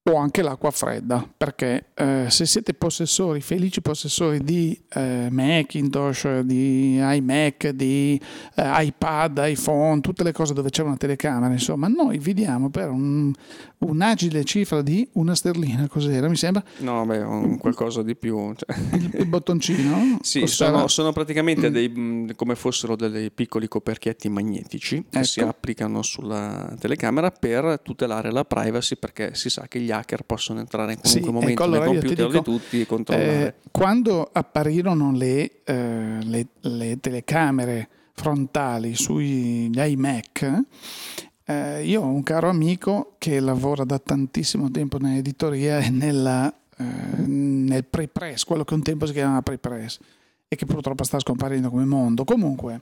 o 0.06 0.16
anche 0.16 0.42
l'acqua 0.42 0.70
fredda, 0.70 1.26
perché 1.34 1.86
eh, 1.94 2.26
se 2.28 2.44
siete 2.44 2.74
possessori, 2.74 3.40
felici 3.40 3.80
possessori 3.80 4.44
di 4.44 4.78
eh, 4.92 5.28
Macintosh, 5.30 6.40
di 6.40 6.98
iMac, 7.00 7.70
di 7.70 8.20
eh, 8.54 8.84
iPad, 8.84 9.40
iPhone, 9.46 10.02
tutte 10.02 10.22
le 10.22 10.32
cose 10.32 10.52
dove 10.52 10.68
c'è 10.68 10.82
una 10.82 10.98
telecamera, 10.98 11.50
insomma, 11.50 11.88
noi 11.88 12.18
vi 12.18 12.34
diamo 12.34 12.68
per 12.68 12.90
un, 12.90 13.32
un'agile 13.78 14.44
cifra 14.44 14.82
di 14.82 15.08
una 15.12 15.34
sterlina, 15.34 15.88
cos'era 15.88 16.28
mi 16.28 16.36
sembra? 16.36 16.62
No, 16.78 17.06
beh, 17.06 17.22
un 17.22 17.56
qualcosa 17.56 18.02
di 18.02 18.14
più. 18.14 18.52
Cioè. 18.54 18.76
Il, 18.92 19.10
il, 19.14 19.26
bottoncino? 19.26 20.18
sì, 20.22 20.46
sono, 20.46 20.86
sono, 20.86 21.12
praticamente 21.12 21.70
mm. 21.70 21.72
dei, 21.72 22.34
come 22.36 22.56
fossero 22.56 22.94
dei 22.94 23.30
piccoli 23.30 23.68
coperchietti 23.68 24.28
magnetici 24.28 24.96
ecco. 24.96 25.08
che 25.10 25.24
si 25.24 25.40
ecco. 25.40 25.48
applicano 25.48 26.02
sulla 26.02 26.74
telecamera 26.78 27.30
per 27.30 27.80
tutelare 27.82 28.30
la 28.30 28.44
privacy 28.44 28.96
perché 28.96 29.34
si 29.34 29.48
sa 29.48 29.66
che 29.66 29.80
gli 29.80 29.92
hacker 29.94 30.24
possono 30.24 30.60
entrare 30.60 30.92
in 30.92 31.00
qualunque 31.00 31.30
sì, 31.30 31.34
momento 31.34 31.66
nel 31.66 31.84
computer 31.84 32.26
dico, 32.26 32.38
di 32.38 32.42
tutti 32.42 32.80
e 32.80 32.86
controllare. 32.86 33.46
Eh, 33.46 33.54
quando 33.70 34.28
apparirono 34.32 35.12
le, 35.12 35.62
eh, 35.64 36.18
le, 36.22 36.46
le 36.60 37.00
telecamere 37.00 37.88
frontali 38.12 38.94
sugli 38.94 39.70
iMac, 39.74 40.62
eh, 41.46 41.84
io 41.84 42.02
ho 42.02 42.06
un 42.06 42.22
caro 42.22 42.48
amico 42.48 43.14
che 43.18 43.40
lavora 43.40 43.84
da 43.84 43.98
tantissimo 43.98 44.70
tempo 44.70 44.98
nell'editoria 44.98 45.78
e 45.78 45.90
nella, 45.90 46.52
eh, 46.78 46.84
nel 47.26 47.84
pre-press, 47.84 48.44
quello 48.44 48.64
che 48.64 48.74
un 48.74 48.82
tempo 48.82 49.06
si 49.06 49.12
chiamava 49.12 49.42
pre-press 49.42 49.98
e 50.48 50.56
che 50.56 50.66
purtroppo 50.66 51.04
sta 51.04 51.18
scomparendo 51.18 51.70
come 51.70 51.84
mondo. 51.84 52.24
Comunque, 52.24 52.80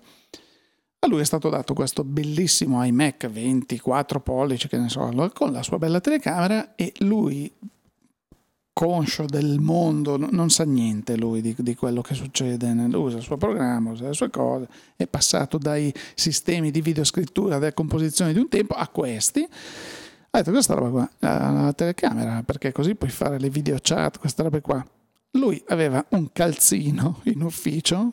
a 1.05 1.09
lui 1.09 1.21
è 1.21 1.25
stato 1.25 1.49
dato 1.49 1.75
questo 1.75 2.05
bellissimo 2.05 2.85
iMac 2.85 3.29
24 3.29 4.21
pollici, 4.21 4.69
che 4.69 4.79
ne 4.79 4.89
so, 4.89 5.11
con 5.35 5.51
la 5.51 5.65
sua 5.65 5.77
bella 5.77 6.01
telecamera 6.01 6.77
e 6.77 6.93
lui, 6.99 7.53
conscio 8.73 9.25
del 9.27 9.59
mondo, 9.59 10.17
non 10.17 10.49
sa 10.51 10.65
niente 10.65 11.17
lui 11.17 11.41
di, 11.41 11.57
di 11.59 11.75
quello 11.75 12.03
che 12.03 12.15
succede, 12.15 12.71
usa 12.95 13.17
il 13.17 13.23
suo 13.25 13.37
programma, 13.37 13.91
usa 13.91 14.07
le 14.07 14.13
sue 14.13 14.31
cose, 14.31 14.69
è 14.95 15.09
passato 15.09 15.59
dai 15.59 15.93
sistemi 16.15 16.71
di 16.71 16.81
videoscrittura, 16.81 17.59
della 17.59 17.73
composizione 17.73 18.33
di 18.33 18.39
un 18.39 18.49
tempo 18.49 18.75
a 18.75 18.87
questi. 18.87 19.43
Ha 19.43 20.39
detto 20.39 20.53
questa 20.53 20.75
roba 20.75 20.91
qua, 20.91 21.11
la, 21.19 21.73
telecamera, 21.75 22.45
perché 22.45 22.71
così 22.71 22.95
puoi 22.95 23.11
fare 23.11 23.41
le 23.41 23.51
video 23.51 23.77
chat, 23.83 24.21
queste 24.21 24.45
robe 24.45 24.61
qua. 24.61 24.87
Lui 25.33 25.61
aveva 25.67 26.05
un 26.11 26.29
calzino 26.33 27.23
in 27.25 27.43
ufficio 27.43 28.13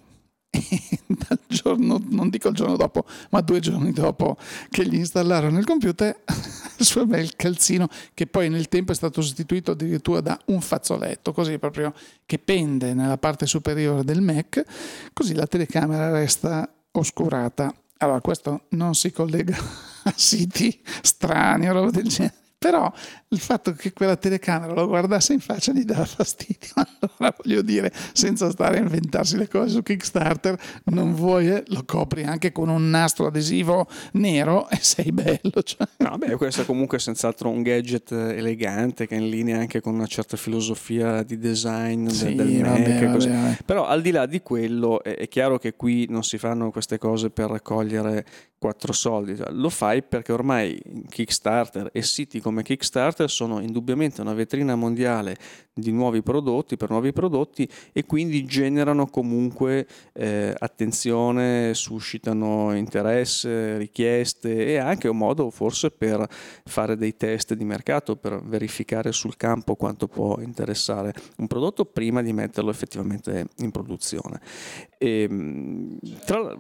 e 0.50 1.00
dal 1.06 1.40
giorno, 1.48 2.02
non 2.10 2.30
dico 2.30 2.50
il 2.50 2.56
giorno 2.56 2.76
dopo, 2.76 3.06
ma 3.30 3.42
due 3.42 3.60
giorni 3.60 3.92
dopo 3.92 4.38
che 4.70 4.86
gli 4.86 4.96
installarono 4.96 5.60
il 5.60 5.66
computer, 5.66 6.24
il 6.78 6.86
suo 6.86 7.06
bel 7.06 7.36
calzino, 7.36 7.88
che 8.14 8.28
poi 8.28 8.50
nel 8.50 8.68
tempo 8.68 8.92
è 8.92 8.96
stato 8.96 9.22
sostituito 9.22 9.72
addirittura 9.72 10.22
da 10.22 10.40
un 10.46 10.62
fazzoletto, 10.62 11.32
così 11.32 11.58
proprio 11.60 11.94
che 12.26 12.40
pende 12.40 12.94
nella 12.94 13.18
parte 13.18 13.46
superiore 13.46 14.04
del 14.04 14.22
Mac, 14.22 14.64
così 15.14 15.34
la 15.34 15.48
telecamera 15.48 16.12
resta 16.12 16.68
oscurata. 16.92 17.74
Allora, 17.98 18.22
questo 18.22 18.66
non 18.70 18.96
si 18.96 19.12
collega 19.12 19.56
a 20.04 20.14
siti 20.16 20.82
strani 21.02 21.70
o 21.70 21.74
roba 21.74 21.92
del 21.92 22.08
genere 22.08 22.48
però 22.60 22.92
il 23.30 23.40
fatto 23.40 23.72
che 23.72 23.94
quella 23.94 24.18
telecamera 24.18 24.74
lo 24.74 24.86
guardasse 24.86 25.32
in 25.32 25.40
faccia 25.40 25.72
gli 25.72 25.86
dava 25.86 26.04
fastidio. 26.04 26.74
Allora 27.20 27.36
voglio 27.42 27.62
dire, 27.62 27.92
senza 28.12 28.50
stare 28.52 28.78
a 28.78 28.82
inventarsi 28.82 29.38
le 29.38 29.48
cose 29.48 29.70
su 29.70 29.82
Kickstarter, 29.82 30.60
non 30.86 31.16
vuoi, 31.16 31.48
eh, 31.48 31.64
lo 31.68 31.84
copri 31.86 32.24
anche 32.24 32.52
con 32.52 32.68
un 32.68 32.90
nastro 32.90 33.28
adesivo 33.28 33.88
nero 34.14 34.68
e 34.70 34.78
sei 34.82 35.12
bello. 35.14 35.64
Cioè. 35.64 35.88
No, 35.98 36.18
beh, 36.18 36.36
questo 36.36 36.62
è 36.62 36.66
comunque 36.66 37.00
senz'altro 37.00 37.50
un 37.50 37.62
gadget 37.62 38.12
elegante 38.12 39.08
che 39.08 39.16
è 39.16 39.20
in 39.20 39.30
linea 39.30 39.58
anche 39.58 39.80
con 39.80 39.94
una 39.94 40.08
certa 40.08 40.36
filosofia 40.36 41.24
di 41.24 41.38
design 41.38 42.08
sì, 42.08 42.36
del, 42.36 42.48
del 42.48 42.62
vabbè, 42.62 42.80
Mac. 42.80 43.06
Vabbè, 43.06 43.30
vabbè. 43.30 43.58
Però 43.64 43.86
al 43.86 44.02
di 44.02 44.12
là 44.12 44.26
di 44.26 44.42
quello 44.42 45.02
è, 45.02 45.16
è 45.16 45.28
chiaro 45.30 45.58
che 45.58 45.76
qui 45.76 46.08
non 46.10 46.24
si 46.24 46.38
fanno 46.38 46.72
queste 46.72 46.98
cose 46.98 47.30
per 47.30 47.50
raccogliere 47.50 48.26
quattro 48.60 48.92
soldi, 48.92 49.38
cioè, 49.38 49.50
lo 49.52 49.70
fai 49.70 50.04
perché 50.04 50.34
ormai 50.34 50.80
Kickstarter 51.08 51.90
e 51.94 52.02
siti 52.02 52.42
come 52.50 52.64
Kickstarter 52.64 53.30
sono 53.30 53.60
indubbiamente 53.60 54.22
una 54.22 54.34
vetrina 54.34 54.76
mondiale 54.76 55.38
di 55.80 55.92
nuovi 55.92 56.22
prodotti, 56.22 56.78
per 56.78 56.90
nuovi 56.90 57.14
prodotti 57.14 57.68
e 57.92 58.06
quindi 58.06 58.46
generano 58.46 59.08
comunque 59.08 59.88
eh, 60.14 60.54
attenzione, 60.58 61.74
suscitano 61.74 62.76
interesse, 62.76 63.78
richieste 63.78 64.66
e 64.66 64.78
anche 64.78 65.08
un 65.08 65.18
modo 65.18 65.50
forse 65.50 65.92
per 65.92 66.28
fare 66.66 66.96
dei 66.96 67.16
test 67.16 67.54
di 67.54 67.66
mercato, 67.66 68.16
per 68.16 68.42
verificare 68.44 69.12
sul 69.12 69.36
campo 69.36 69.76
quanto 69.76 70.08
può 70.08 70.40
interessare 70.40 71.14
un 71.38 71.48
prodotto 71.48 71.86
prima 71.86 72.22
di 72.22 72.34
metterlo 72.34 72.70
effettivamente 72.70 73.48
in 73.58 73.72
produzione. 73.72 74.40
E, 74.98 75.22
ehm, 75.22 75.98
tra, 76.26 76.56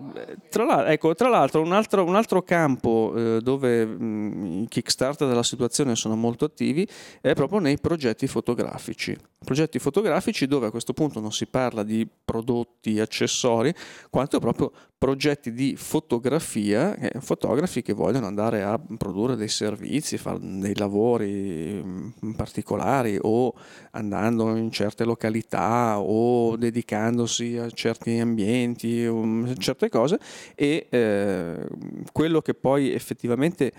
tra, 0.49 0.91
ecco, 0.91 1.13
tra 1.13 1.29
l'altro 1.29 1.61
un 1.61 1.73
altro, 1.73 2.05
un 2.05 2.15
altro 2.15 2.41
campo 2.41 3.13
eh, 3.15 3.39
dove 3.41 3.85
mh, 3.85 4.61
i 4.63 4.67
Kickstarter 4.67 5.27
della 5.27 5.43
situazione 5.43 5.95
sono 5.95 6.15
molto 6.15 6.45
attivi 6.45 6.88
è 7.21 7.33
proprio 7.33 7.59
nei 7.59 7.79
progetti 7.79 8.27
fotografici. 8.27 9.09
Progetti 9.42 9.80
fotografici 9.80 10.48
dove 10.48 10.68
a 10.68 10.70
questo 10.70 10.92
punto 10.92 11.22
non 11.22 11.32
si 11.32 11.48
parla 11.48 11.84
di 11.84 12.06
prodotti, 12.25 13.00
accessori, 13.00 13.74
quanto 14.10 14.38
proprio 14.39 14.70
progetti 14.98 15.54
di 15.54 15.78
fotografia, 15.78 16.94
eh, 16.96 17.22
fotografi 17.22 17.82
che 17.82 17.94
vogliono 17.94 18.28
andare 18.28 18.63
a 18.63 18.78
produrre 18.98 19.38
dei 19.38 19.48
servizi, 19.48 20.18
fare 20.18 20.39
dei 20.42 20.75
lavori 20.75 21.82
mm, 21.82 22.32
particolari 22.32 23.18
o 23.22 23.54
andando 23.92 24.56
in 24.58 24.72
certe 24.72 25.06
località 25.06 26.00
o 26.00 26.58
dedicandosi 26.58 27.58
a 27.58 27.70
certi 27.70 28.20
ambienti, 28.20 29.06
um, 29.06 29.56
certe 29.56 29.88
cose 29.88 30.20
e 30.54 30.88
eh, 30.89 31.66
quello 32.12 32.42
che 32.42 32.54
poi 32.54 32.92
effettivamente 32.92 33.72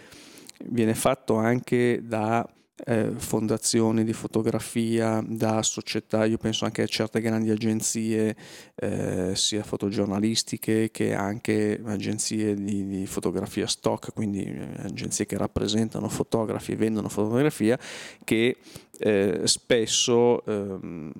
viene 0.65 0.95
fatto 0.95 1.37
anche 1.37 2.01
da 2.03 2.49
eh, 2.85 3.13
fondazioni 3.17 4.05
di 4.05 4.13
fotografia, 4.13 5.23
da 5.27 5.63
società, 5.63 6.25
io 6.25 6.39
penso 6.39 6.65
anche 6.65 6.83
a 6.83 6.87
certe 6.87 7.21
grandi 7.21 7.51
agenzie, 7.51 8.37
eh, 8.75 9.33
sia 9.35 9.63
fotogiornalistiche 9.63 10.91
che 10.91 11.15
anche 11.15 11.81
agenzie 11.85 12.55
di, 12.55 12.87
di 12.87 13.07
fotografia 13.07 13.67
stock, 13.67 14.13
quindi 14.13 14.45
eh, 14.45 14.69
agenzie 14.83 15.27
che 15.27 15.37
rappresentano 15.37 16.09
fotografi 16.09 16.73
e 16.73 16.77
vendono 16.77 17.09
fotografia, 17.09 17.79
che 18.25 18.57
eh, 18.99 19.41
spesso 19.45 20.45
ehm, 20.45 21.13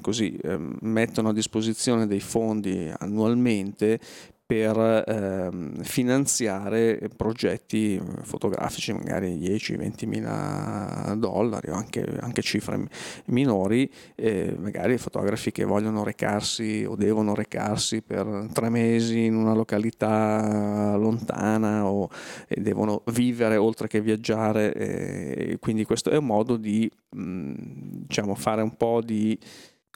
così, 0.00 0.36
ehm, 0.42 0.78
mettono 0.82 1.28
a 1.28 1.32
disposizione 1.32 2.06
dei 2.06 2.20
fondi 2.20 2.92
annualmente 2.98 4.00
per 4.46 5.04
ehm, 5.04 5.82
finanziare 5.82 7.10
progetti 7.16 8.00
fotografici, 8.22 8.92
magari 8.92 9.36
10-20 9.38 10.06
mila 10.06 11.14
dollari 11.18 11.70
o 11.70 11.74
anche, 11.74 12.04
anche 12.20 12.42
cifre 12.42 12.88
minori, 13.26 13.90
eh, 14.14 14.54
magari 14.56 14.98
fotografi 14.98 15.50
che 15.50 15.64
vogliono 15.64 16.04
recarsi 16.04 16.84
o 16.88 16.94
devono 16.94 17.34
recarsi 17.34 18.02
per 18.02 18.48
tre 18.52 18.68
mesi 18.68 19.24
in 19.24 19.34
una 19.34 19.52
località 19.52 20.94
lontana 20.96 21.86
o 21.86 22.08
devono 22.48 23.02
vivere 23.06 23.56
oltre 23.56 23.88
che 23.88 24.00
viaggiare. 24.00 24.72
Eh, 24.74 25.58
quindi 25.58 25.84
questo 25.84 26.10
è 26.10 26.16
un 26.18 26.26
modo 26.26 26.56
di 26.56 26.88
mh, 27.10 27.52
diciamo, 28.06 28.36
fare 28.36 28.62
un 28.62 28.76
po' 28.76 29.00
di 29.02 29.36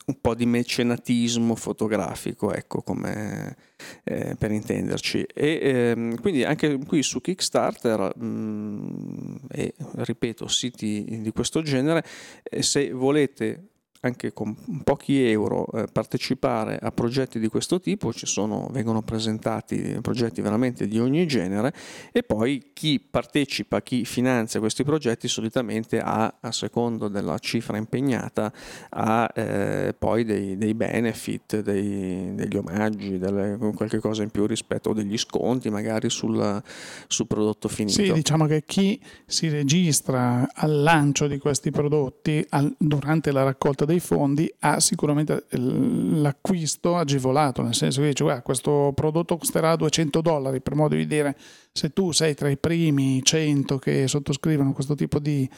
un 0.06 0.20
po' 0.20 0.34
di 0.34 0.46
mecenatismo 0.46 1.54
fotografico, 1.54 2.52
ecco, 2.52 2.82
come 2.82 3.56
eh, 4.04 4.34
per 4.36 4.50
intenderci. 4.50 5.22
E 5.22 5.60
ehm, 5.62 6.20
quindi 6.20 6.44
anche 6.44 6.78
qui 6.78 7.02
su 7.02 7.20
Kickstarter, 7.20 8.16
mh, 8.16 8.24
mm, 8.24 9.36
e 9.50 9.74
ripeto, 9.96 10.48
siti 10.48 11.20
di 11.20 11.30
questo 11.32 11.62
genere, 11.62 12.04
eh, 12.42 12.62
se 12.62 12.90
volete 12.92 13.68
anche 14.00 14.32
con 14.32 14.56
pochi 14.82 15.22
euro 15.22 15.66
eh, 15.72 15.84
partecipare 15.92 16.78
a 16.80 16.90
progetti 16.90 17.38
di 17.38 17.48
questo 17.48 17.80
tipo, 17.80 18.12
ci 18.12 18.26
sono, 18.26 18.68
vengono 18.70 19.02
presentati 19.02 19.98
progetti 20.00 20.40
veramente 20.40 20.86
di 20.86 20.98
ogni 20.98 21.26
genere 21.26 21.72
e 22.10 22.22
poi 22.22 22.70
chi 22.72 22.98
partecipa, 22.98 23.82
chi 23.82 24.06
finanzia 24.06 24.58
questi 24.58 24.84
progetti 24.84 25.28
solitamente 25.28 26.00
ha, 26.00 26.38
a 26.40 26.52
secondo 26.52 27.08
della 27.08 27.38
cifra 27.38 27.76
impegnata, 27.76 28.50
ha 28.90 29.30
eh, 29.34 29.94
poi 29.98 30.24
dei, 30.24 30.56
dei 30.56 30.72
benefit, 30.74 31.60
dei, 31.60 32.34
degli 32.34 32.56
omaggi, 32.56 33.18
delle, 33.18 33.58
qualche 33.74 33.98
cosa 33.98 34.22
in 34.22 34.30
più 34.30 34.46
rispetto 34.46 34.90
a 34.90 34.94
degli 34.94 35.18
sconti 35.18 35.68
magari 35.68 36.08
sul, 36.08 36.62
sul 37.06 37.26
prodotto 37.26 37.68
finito. 37.68 38.02
Sì, 38.02 38.12
diciamo 38.12 38.46
che 38.46 38.62
chi 38.64 38.98
si 39.26 39.50
registra 39.50 40.48
al 40.54 40.80
lancio 40.80 41.26
di 41.26 41.36
questi 41.36 41.70
prodotti 41.70 42.44
al, 42.48 42.74
durante 42.78 43.30
la 43.30 43.42
raccolta 43.42 43.84
dei 43.90 44.00
fondi 44.00 44.52
ha 44.60 44.80
sicuramente 44.80 45.46
l'acquisto 45.50 46.96
agevolato, 46.96 47.62
nel 47.62 47.74
senso 47.74 48.00
che 48.00 48.08
dice 48.08 48.22
guarda 48.22 48.42
questo 48.42 48.92
prodotto 48.94 49.36
costerà 49.36 49.76
200 49.76 50.20
dollari, 50.20 50.60
per 50.60 50.74
modo 50.74 50.94
di 50.94 51.06
dire 51.06 51.36
se 51.72 51.92
tu 51.92 52.12
sei 52.12 52.34
tra 52.34 52.48
i 52.48 52.56
primi 52.56 53.22
100 53.22 53.78
che 53.78 54.08
sottoscrivono 54.08 54.72
questo 54.72 54.94
tipo 54.94 55.18
di, 55.18 55.48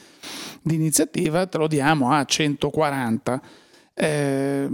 di 0.61 0.75
iniziativa 0.75 1.45
te 1.45 1.57
lo 1.57 1.67
diamo 1.67 2.11
a 2.11 2.25
140. 2.25 3.41
Eh, 3.93 4.69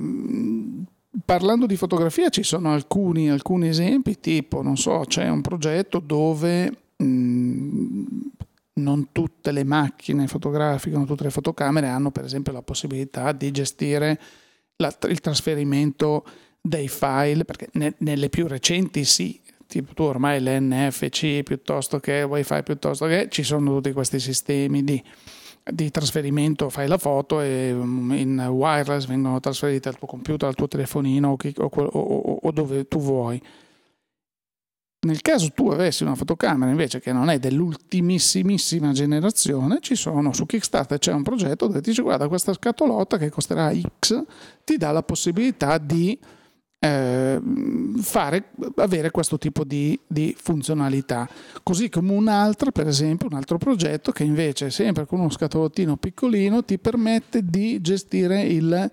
parlando 1.25 1.65
di 1.65 1.75
fotografia 1.75 2.29
ci 2.29 2.43
sono 2.43 2.71
alcuni, 2.73 3.29
alcuni 3.29 3.67
esempi, 3.67 4.19
tipo 4.19 4.61
non 4.61 4.77
so 4.77 5.03
c'è 5.05 5.27
un 5.29 5.41
progetto 5.41 5.99
dove... 5.99 6.71
Mh, 6.97 7.98
non 8.81 9.09
tutte 9.11 9.51
le 9.51 9.63
macchine 9.63 10.27
fotografiche, 10.27 10.95
non 10.95 11.05
tutte 11.05 11.23
le 11.23 11.29
fotocamere 11.29 11.87
hanno 11.87 12.11
per 12.11 12.25
esempio 12.25 12.51
la 12.53 12.61
possibilità 12.61 13.31
di 13.31 13.51
gestire 13.51 14.19
la, 14.77 14.95
il 15.07 15.19
trasferimento 15.19 16.25
dei 16.61 16.87
file, 16.87 17.45
perché 17.45 17.69
ne, 17.73 17.95
nelle 17.99 18.29
più 18.29 18.47
recenti 18.47 19.03
sì, 19.03 19.39
tipo 19.67 19.93
tu 19.93 20.03
ormai 20.03 20.41
l'NFC 20.41 21.43
piuttosto 21.43 21.99
che 21.99 22.23
wifi 22.23 22.63
piuttosto 22.63 23.05
che 23.05 23.27
ci 23.29 23.43
sono 23.43 23.75
tutti 23.75 23.91
questi 23.91 24.19
sistemi 24.19 24.83
di, 24.83 25.01
di 25.63 25.91
trasferimento, 25.91 26.69
fai 26.69 26.87
la 26.87 26.97
foto 26.97 27.41
e 27.41 27.71
mm, 27.73 28.11
in 28.11 28.39
wireless 28.39 29.05
vengono 29.05 29.39
trasferite 29.39 29.89
al 29.89 29.97
tuo 29.97 30.07
computer, 30.07 30.47
al 30.47 30.55
tuo 30.55 30.67
telefonino 30.67 31.29
o, 31.29 31.37
o, 31.57 31.83
o, 31.83 32.39
o 32.41 32.51
dove 32.51 32.87
tu 32.87 32.99
vuoi 32.99 33.41
nel 35.01 35.21
caso 35.21 35.51
tu 35.51 35.69
avessi 35.69 36.03
una 36.03 36.15
fotocamera 36.15 36.69
invece 36.69 36.99
che 36.99 37.13
non 37.13 37.29
è 37.29 37.39
dell'ultimissimissima 37.39 38.91
generazione, 38.91 39.79
ci 39.79 39.95
sono 39.95 40.33
su 40.33 40.45
Kickstarter 40.45 40.99
c'è 40.99 41.13
un 41.13 41.23
progetto 41.23 41.67
dove 41.67 41.81
ti 41.81 41.91
dice 41.91 42.01
guarda 42.01 42.27
questa 42.27 42.53
scatolotta 42.53 43.17
che 43.17 43.29
costerà 43.29 43.71
X 43.73 44.21
ti 44.65 44.75
dà 44.77 44.91
la 44.91 45.03
possibilità 45.03 45.77
di 45.77 46.19
eh, 46.79 47.41
fare, 48.01 48.51
avere 48.75 49.11
questo 49.11 49.37
tipo 49.37 49.63
di, 49.63 49.99
di, 50.07 50.35
funzionalità. 50.37 51.27
Così 51.61 51.89
come 51.89 52.13
un 52.13 52.27
altro, 52.27 52.71
per 52.71 52.87
esempio, 52.87 53.27
un 53.27 53.35
altro 53.35 53.57
progetto 53.57 54.11
che 54.11 54.23
invece 54.23 54.69
sempre 54.69 55.05
con 55.05 55.19
uno 55.19 55.29
scatolottino 55.29 55.97
piccolino 55.97 56.63
ti 56.63 56.79
permette 56.79 57.43
di 57.43 57.81
gestire 57.81 58.43
il 58.43 58.89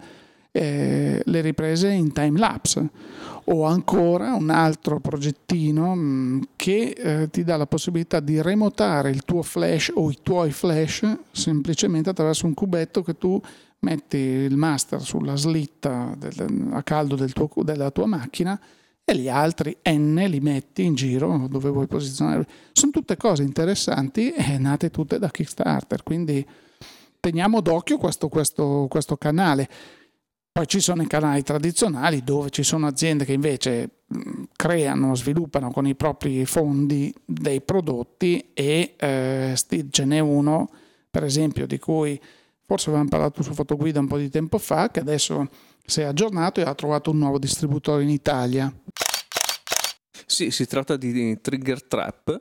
eh, 0.57 1.23
le 1.23 1.41
riprese 1.43 1.91
in 1.91 2.13
time 2.13 2.39
lapse 2.39 2.89
o 3.49 3.65
ancora 3.65 4.35
un 4.35 4.49
altro 4.49 5.01
progettino 5.01 5.95
mm, 5.95 6.43
che 6.57 6.95
eh, 6.97 7.31
ti 7.31 7.45
dà 7.45 7.57
la 7.57 7.67
possibilità 7.67 8.21
di 8.21 8.41
remotare 8.41 9.11
il 9.11 9.23
tuo 9.25 9.43
flash 9.43 9.93
o 9.95 10.11
i 10.11 10.19
tuoi 10.23 10.51
flash 10.51 11.17
semplicemente 11.31 12.11
attraverso 12.11 12.47
un 12.47 12.55
cubetto 12.55 13.03
che 13.03 13.19
tu 13.19 13.41
metti 13.81 14.17
il 14.17 14.57
master 14.57 15.01
sulla 15.03 15.37
slitta 15.37 16.15
del, 16.17 16.71
a 16.73 16.83
caldo 16.83 17.15
del 17.15 17.33
tuo, 17.33 17.51
della 17.63 17.91
tua 17.91 18.07
macchina 18.07 18.59
e 19.05 19.17
gli 19.17 19.29
altri 19.29 19.77
N 19.91 20.25
li 20.27 20.41
metti 20.41 20.83
in 20.83 20.95
giro 20.95 21.47
dove 21.49 21.69
vuoi 21.71 21.87
posizionare. 21.87 22.47
Sono 22.73 22.91
tutte 22.91 23.17
cose 23.17 23.43
interessanti 23.43 24.33
e 24.33 24.59
nate 24.59 24.91
tutte 24.91 25.19
da 25.19 25.31
Kickstarter, 25.31 26.03
quindi 26.03 26.45
teniamo 27.21 27.61
d'occhio 27.61 27.99
questo, 27.99 28.29
questo, 28.29 28.87
questo 28.89 29.17
canale. 29.17 29.69
Poi 30.57 30.67
ci 30.67 30.81
sono 30.81 31.03
i 31.03 31.07
canali 31.07 31.43
tradizionali 31.43 32.25
dove 32.25 32.49
ci 32.49 32.63
sono 32.63 32.87
aziende 32.87 33.27
che 33.27 33.35
invece 33.35 34.05
creano, 34.57 35.15
sviluppano 35.15 35.71
con 35.71 35.87
i 35.87 35.95
propri 35.95 36.47
fondi 36.47 37.13
dei 37.27 37.61
prodotti 37.61 38.53
e 38.55 38.95
eh, 38.97 39.55
ce 39.91 40.05
n'è 40.07 40.19
uno, 40.19 40.71
per 41.11 41.25
esempio, 41.25 41.67
di 41.67 41.79
cui 41.79 42.19
forse 42.65 42.89
avevamo 42.89 43.11
parlato 43.11 43.43
su 43.43 43.53
Fotoguida 43.53 44.01
un 44.01 44.07
po' 44.07 44.17
di 44.17 44.31
tempo 44.31 44.57
fa, 44.57 44.91
che 44.91 45.01
adesso 45.01 45.47
si 45.85 46.01
è 46.01 46.05
aggiornato 46.05 46.61
e 46.61 46.63
ha 46.63 46.75
trovato 46.75 47.11
un 47.11 47.19
nuovo 47.19 47.39
distributore 47.39 48.05
in 48.05 48.09
Italia. 48.09 48.73
Sì, 50.25 50.51
si 50.51 50.65
tratta 50.65 50.97
di 50.97 51.39
Trigger 51.39 51.85
Trap 51.85 52.41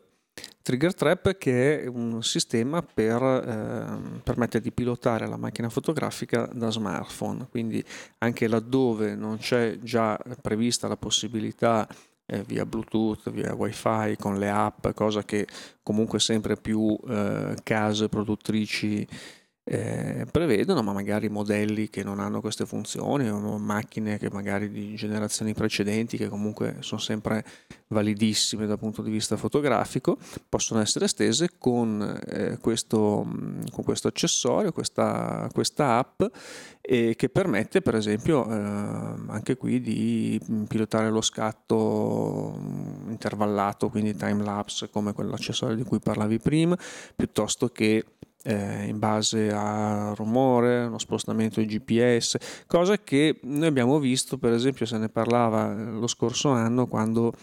Trigger 0.65 0.95
Trap 0.95 1.37
che 1.37 1.83
è 1.83 1.85
un 1.85 2.23
sistema 2.23 2.81
per 2.81 3.21
eh, 3.21 4.19
permettere 4.23 4.63
di 4.63 4.71
pilotare 4.71 5.27
la 5.27 5.37
macchina 5.37 5.69
fotografica 5.69 6.49
da 6.51 6.71
smartphone, 6.71 7.45
quindi 7.51 7.85
anche 8.17 8.47
laddove 8.47 9.13
non 9.13 9.37
c'è 9.37 9.77
già 9.77 10.19
prevista 10.41 10.87
la 10.87 10.97
possibilità 10.97 11.87
eh, 12.25 12.41
via 12.41 12.65
Bluetooth, 12.65 13.29
via 13.29 13.53
WiFi, 13.53 14.15
con 14.17 14.39
le 14.39 14.49
app, 14.49 14.87
cosa 14.95 15.23
che 15.23 15.45
comunque 15.83 16.19
sempre 16.19 16.55
più 16.55 16.97
eh, 17.09 17.55
case 17.61 18.09
produttrici 18.09 19.07
eh, 19.67 20.27
prevedono, 20.29 20.83
ma 20.83 20.93
magari 20.93 21.27
modelli 21.27 21.89
che 21.89 22.03
non 22.03 22.19
hanno 22.19 22.39
queste 22.39 22.67
funzioni 22.67 23.27
o 23.27 23.57
macchine 23.57 24.19
che 24.19 24.29
magari 24.29 24.69
di 24.69 24.93
generazioni 24.93 25.55
precedenti 25.55 26.17
che 26.17 26.29
comunque 26.29 26.77
sono 26.81 27.01
sempre 27.01 27.43
validissime 27.87 28.67
dal 28.67 28.77
punto 28.77 29.01
di 29.01 29.09
vista 29.09 29.37
fotografico 29.37 30.17
possono 30.49 30.81
essere 30.81 31.05
estese 31.05 31.51
con, 31.57 32.19
eh, 32.27 32.57
questo, 32.59 33.27
con 33.71 33.83
questo, 33.83 34.07
accessorio, 34.07 34.71
questa, 34.71 35.49
questa 35.51 35.97
app 35.97 36.21
eh, 36.81 37.15
che 37.15 37.29
permette 37.29 37.81
per 37.81 37.95
esempio 37.95 38.47
eh, 38.47 38.55
anche 38.55 39.57
qui 39.57 39.81
di 39.81 40.39
pilotare 40.67 41.09
lo 41.09 41.21
scatto 41.21 42.59
intervallato, 43.07 43.89
quindi 43.89 44.15
time 44.15 44.43
lapse 44.43 44.89
come 44.91 45.13
quell'accessorio 45.13 45.75
di 45.75 45.83
cui 45.83 45.99
parlavi 45.99 46.37
prima, 46.37 46.77
piuttosto 47.15 47.69
che 47.69 48.03
eh, 48.45 48.85
in 48.85 48.99
base 48.99 49.51
a 49.51 50.13
rumore, 50.15 50.85
uno 50.85 50.99
spostamento 50.99 51.59
di 51.59 51.65
GPS, 51.65 52.37
cosa 52.67 52.97
che 52.99 53.39
noi 53.43 53.67
abbiamo 53.67 53.97
visto, 53.99 54.37
per 54.37 54.53
esempio, 54.53 54.85
se 54.85 54.97
ne 54.99 55.09
parlava 55.09 55.71
eh, 55.71 55.83
lo 55.91 56.07
scorso 56.07 56.49
anno 56.49 56.85
quando 56.85 57.33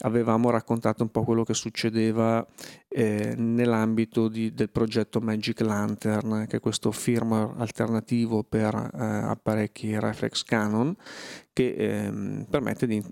avevamo 0.00 0.50
raccontato 0.50 1.02
un 1.02 1.10
po' 1.10 1.24
quello 1.24 1.42
che 1.42 1.54
succedeva 1.54 2.46
eh, 2.88 3.34
nell'ambito 3.36 4.28
di, 4.28 4.54
del 4.54 4.70
progetto 4.70 5.20
Magic 5.20 5.60
Lantern, 5.60 6.46
che 6.48 6.58
è 6.58 6.60
questo 6.60 6.92
firmware 6.92 7.54
alternativo 7.56 8.44
per 8.44 8.74
eh, 8.74 9.04
apparecchi 9.04 9.98
reflex 9.98 10.44
Canon 10.44 10.94
che 11.52 11.74
ehm, 11.76 12.46
permette 12.48 12.86
di 12.86 13.02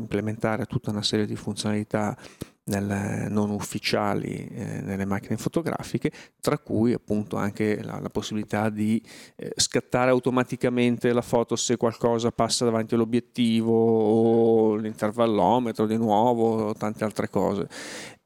implementare 0.00 0.66
tutta 0.66 0.90
una 0.90 1.02
serie 1.02 1.26
di 1.26 1.36
funzionalità 1.36 2.16
nel, 2.64 3.26
non 3.30 3.50
ufficiali 3.50 4.48
eh, 4.48 4.80
nelle 4.80 5.04
macchine 5.04 5.36
fotografiche, 5.36 6.10
tra 6.40 6.58
cui 6.58 6.92
appunto 6.92 7.36
anche 7.36 7.82
la, 7.82 7.98
la 8.00 8.08
possibilità 8.08 8.70
di 8.70 9.02
eh, 9.36 9.52
scattare 9.56 10.10
automaticamente 10.10 11.12
la 11.12 11.22
foto 11.22 11.56
se 11.56 11.76
qualcosa 11.76 12.30
passa 12.30 12.64
davanti 12.64 12.94
all'obiettivo 12.94 13.72
o 13.72 14.74
l'intervallometro 14.76 15.86
di 15.86 15.96
nuovo 15.96 16.68
o 16.68 16.74
tante 16.74 17.04
altre 17.04 17.28
cose. 17.28 17.68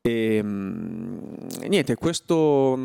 E, 0.06 0.37
ehm, 0.37 1.46
niente, 1.66 1.94
questo, 1.94 2.78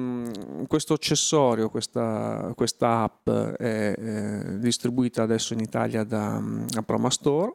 questo 0.67 0.93
accessorio, 0.93 1.69
questa, 1.69 2.54
questa 2.56 3.02
app 3.02 3.30
è, 3.30 3.93
è 3.93 4.58
distribuita 4.58 5.23
adesso 5.23 5.54
in 5.54 5.60
Italia 5.60 6.06
da, 6.06 6.41
da 6.67 6.82
Proma 6.82 7.10
Store 7.10 7.54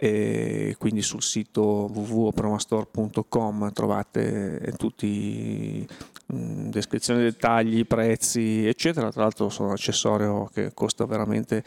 e 0.00 0.76
quindi 0.78 1.02
sul 1.02 1.22
sito 1.22 1.90
www.promastore.com 1.92 3.72
trovate 3.72 4.72
tutti 4.76 5.84
mh, 6.26 6.68
descrizioni 6.68 7.22
dettagli, 7.22 7.84
prezzi 7.84 8.66
eccetera. 8.66 9.10
Tra 9.10 9.22
l'altro 9.22 9.48
sono 9.48 9.68
un 9.68 9.74
accessorio 9.74 10.48
che 10.52 10.72
costa 10.72 11.04
veramente 11.04 11.64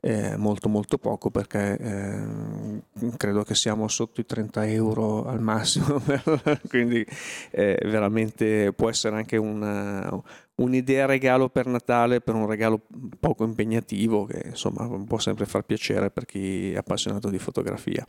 eh, 0.00 0.36
molto 0.36 0.68
molto 0.70 0.96
poco 0.96 1.30
perché 1.30 1.76
eh, 1.78 3.16
credo 3.18 3.42
che 3.42 3.54
siamo 3.54 3.86
sotto 3.88 4.20
i 4.20 4.26
30 4.26 4.66
euro 4.68 5.26
al 5.26 5.40
massimo. 5.42 6.00
Quindi 6.68 7.04
eh, 7.50 7.78
veramente 7.84 8.72
può 8.72 8.88
essere 8.88 9.16
anche 9.16 9.36
una, 9.36 10.22
un'idea 10.56 11.06
regalo 11.06 11.48
per 11.48 11.66
Natale, 11.66 12.20
per 12.20 12.34
un 12.34 12.46
regalo 12.46 12.82
poco 13.18 13.44
impegnativo 13.44 14.24
che 14.24 14.42
insomma 14.46 14.88
può 15.04 15.18
sempre 15.18 15.46
far 15.46 15.62
piacere 15.62 16.10
per 16.10 16.26
chi 16.26 16.72
è 16.72 16.76
appassionato 16.76 17.28
di 17.28 17.38
fotografia. 17.38 18.04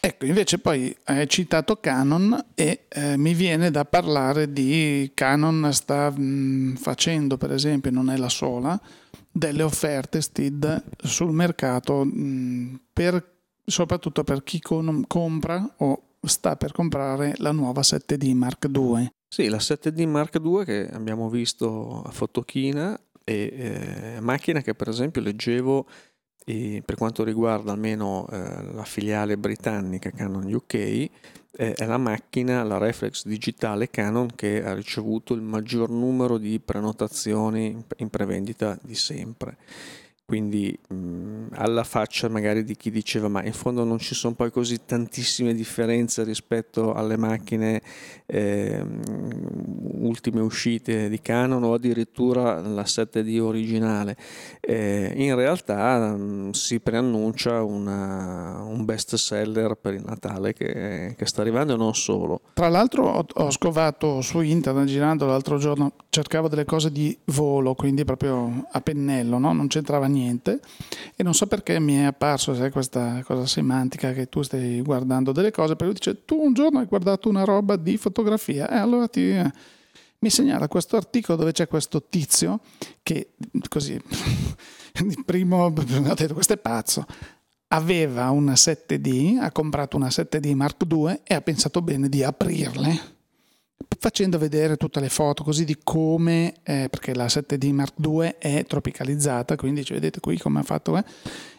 Ecco, 0.00 0.26
invece 0.26 0.58
poi 0.60 0.96
hai 1.04 1.28
citato 1.28 1.76
Canon 1.80 2.50
e 2.54 2.86
eh, 2.88 3.16
mi 3.16 3.34
viene 3.34 3.70
da 3.70 3.84
parlare 3.84 4.52
di 4.52 5.10
Canon 5.12 5.70
sta 5.72 6.10
mh, 6.10 6.22
mm, 6.22 6.74
facendo, 6.76 7.36
per 7.36 7.52
esempio, 7.52 7.90
non 7.90 8.08
è 8.08 8.16
la 8.16 8.28
sola, 8.28 8.80
delle 9.30 9.62
offerte 9.62 10.20
STID 10.20 10.84
sul 11.02 11.32
mercato 11.32 12.04
mh, 12.04 12.20
mm, 12.20 12.74
per, 12.92 13.38
soprattutto 13.64 14.22
per 14.22 14.44
chi 14.44 14.60
con, 14.60 15.04
compra 15.06 15.74
o 15.78 16.02
sta 16.22 16.56
per 16.56 16.72
comprare 16.72 17.34
la 17.38 17.52
nuova 17.52 17.80
7D 17.80 18.32
Mark 18.34 18.68
II. 18.72 19.10
Sì, 19.28 19.48
la 19.48 19.58
7D 19.58 20.06
Mark 20.06 20.40
II 20.42 20.64
che 20.64 20.88
abbiamo 20.90 21.28
visto 21.28 22.02
a 22.02 22.10
Fotochina 22.10 22.98
è 23.22 23.30
eh, 23.30 24.20
macchina 24.20 24.62
che 24.62 24.74
per 24.74 24.88
esempio 24.88 25.20
leggevo 25.20 25.86
eh, 26.46 26.82
per 26.82 26.96
quanto 26.96 27.24
riguarda 27.24 27.72
almeno 27.72 28.26
eh, 28.30 28.72
la 28.72 28.84
filiale 28.84 29.36
britannica 29.36 30.10
Canon 30.10 30.50
UK 30.50 31.10
è 31.50 31.86
la 31.86 31.98
macchina, 31.98 32.62
la 32.62 32.78
reflex 32.78 33.26
digitale 33.26 33.90
Canon 33.90 34.28
che 34.34 34.64
ha 34.64 34.74
ricevuto 34.74 35.34
il 35.34 35.42
maggior 35.42 35.90
numero 35.90 36.38
di 36.38 36.60
prenotazioni 36.60 37.84
in 37.96 38.08
prevendita 38.10 38.78
di 38.80 38.94
sempre 38.94 39.56
quindi 40.28 40.78
mh, 40.88 41.46
alla 41.52 41.84
faccia 41.84 42.28
magari 42.28 42.62
di 42.62 42.76
chi 42.76 42.90
diceva 42.90 43.28
ma 43.28 43.42
in 43.42 43.54
fondo 43.54 43.82
non 43.82 43.98
ci 43.98 44.14
sono 44.14 44.34
poi 44.34 44.50
così 44.50 44.84
tantissime 44.84 45.54
differenze 45.54 46.22
rispetto 46.22 46.92
alle 46.92 47.16
macchine 47.16 47.80
eh, 48.26 48.84
ultime 50.00 50.42
uscite 50.42 51.08
di 51.08 51.18
Canon 51.22 51.64
o 51.64 51.72
addirittura 51.72 52.60
la 52.60 52.82
7D 52.82 53.40
originale 53.40 54.18
eh, 54.60 55.14
in 55.16 55.34
realtà 55.34 56.14
mh, 56.14 56.50
si 56.50 56.78
preannuncia 56.78 57.62
una, 57.62 58.60
un 58.64 58.84
best 58.84 59.14
seller 59.14 59.78
per 59.80 59.94
il 59.94 60.02
Natale 60.04 60.52
che, 60.52 61.14
che, 61.16 61.24
sta 61.24 61.40
arrivando 61.40 61.72
e 61.72 61.76
non 61.78 61.94
solo 61.94 62.42
tra 62.52 62.68
l'altro 62.68 63.08
ho, 63.08 63.24
ho 63.32 63.50
scovato 63.50 64.20
su 64.20 64.42
internet 64.42 64.84
girando 64.88 65.24
l'altro 65.24 65.56
giorno 65.56 65.94
cercavo 66.10 66.48
delle 66.48 66.66
cose 66.66 66.92
di 66.92 67.16
volo 67.26 67.74
quindi 67.74 68.04
proprio 68.04 68.66
a 68.70 68.80
pennello 68.82 69.38
no? 69.38 69.54
non 69.54 69.68
c'entrava 69.68 70.04
niente 70.04 70.16
niente. 70.18 70.60
E 71.16 71.22
non 71.22 71.34
so 71.34 71.46
perché 71.46 71.78
mi 71.78 71.94
è 71.94 72.04
apparso 72.04 72.54
sai, 72.54 72.70
questa 72.70 73.22
cosa 73.24 73.46
semantica 73.46 74.12
che 74.12 74.28
tu 74.28 74.42
stai 74.42 74.80
guardando 74.82 75.32
delle 75.32 75.50
cose, 75.50 75.76
però 75.76 75.90
dice 75.92 76.24
tu 76.24 76.40
un 76.40 76.52
giorno 76.52 76.78
hai 76.80 76.86
guardato 76.86 77.28
una 77.28 77.44
roba 77.44 77.76
di 77.76 77.96
fotografia 77.96 78.68
e 78.68 78.76
allora 78.76 79.08
ti, 79.08 79.30
eh, 79.30 79.50
mi 80.20 80.30
segnala 80.30 80.68
questo 80.68 80.96
articolo 80.96 81.38
dove 81.38 81.52
c'è 81.52 81.68
questo 81.68 82.02
tizio 82.02 82.60
che 83.02 83.34
così, 83.68 83.92
il 85.04 85.24
primo 85.24 85.66
ha 85.66 85.70
detto 86.14 86.34
questo 86.34 86.54
è 86.54 86.58
pazzo, 86.58 87.06
aveva 87.68 88.30
una 88.30 88.54
7D, 88.54 89.38
ha 89.40 89.52
comprato 89.52 89.96
una 89.96 90.08
7D 90.08 90.54
Mark 90.54 90.84
II 90.88 91.20
e 91.24 91.34
ha 91.34 91.40
pensato 91.40 91.82
bene 91.82 92.08
di 92.08 92.22
aprirle 92.22 93.16
facendo 93.98 94.38
vedere 94.38 94.76
tutte 94.76 95.00
le 95.00 95.08
foto 95.08 95.42
così 95.42 95.64
di 95.64 95.76
come, 95.82 96.54
eh, 96.62 96.88
perché 96.88 97.14
la 97.14 97.26
7D 97.26 97.72
Mark 97.72 97.94
II 98.02 98.36
è 98.38 98.64
tropicalizzata, 98.66 99.56
quindi 99.56 99.84
ci 99.84 99.92
vedete 99.92 100.20
qui 100.20 100.38
come 100.38 100.60
ha 100.60 100.62
fatto. 100.62 100.96
Eh? 100.96 101.04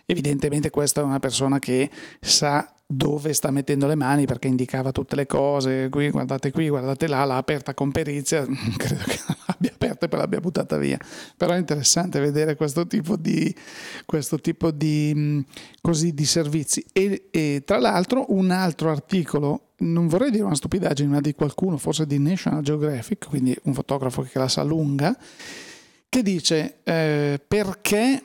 Evidentemente 0.06 0.70
questa 0.70 1.02
è 1.02 1.04
una 1.04 1.20
persona 1.20 1.60
che 1.60 1.90
sa 2.20 2.74
dove 2.92 3.34
sta 3.34 3.52
mettendo 3.52 3.86
le 3.86 3.94
mani 3.94 4.26
perché 4.26 4.48
indicava 4.48 4.92
tutte 4.92 5.16
le 5.16 5.28
cose, 5.28 5.90
qui 5.92 6.10
guardate 6.10 6.52
qui, 6.52 6.70
guardate 6.70 7.06
là, 7.06 7.24
l'ha 7.24 7.38
aperta 7.38 7.76
con 7.76 7.92
perizia, 7.92 8.44
credo 8.78 9.04
che 9.06 9.20
l'abbia 9.46 9.72
aperta 9.72 10.06
e 10.06 10.10
poi 10.10 10.20
l'abbia 10.20 10.40
buttata 10.40 10.78
via. 10.78 10.98
Però 11.38 11.54
è 11.54 11.58
interessante 11.58 12.20
vedere 12.20 12.56
questo 12.56 12.88
tipo 12.88 13.16
di, 13.16 13.54
questo 14.06 14.40
tipo 14.40 14.72
di, 14.72 15.46
così, 15.82 16.16
di 16.16 16.26
servizi. 16.26 16.84
E, 16.92 17.28
e 17.30 17.62
tra 17.64 17.78
l'altro 17.78 18.26
un 18.30 18.50
altro 18.50 18.90
articolo, 18.90 19.69
non 19.80 20.08
vorrei 20.08 20.32
dire 20.32 20.44
una 20.44 20.56
stupidaggine, 20.56 21.10
ma 21.10 21.22
di 21.22 21.34
qualcuno, 21.34 21.78
forse 21.78 22.06
di 22.06 22.20
National 22.20 22.62
Geographic, 22.62 23.28
quindi 23.28 23.56
un 23.64 23.74
fotografo 23.74 24.22
che 24.22 24.38
la 24.40 24.48
sa 24.48 24.64
lunga, 24.64 25.16
che 26.08 26.24
dice 26.24 26.80
eh, 26.84 27.40
perché 27.46 28.22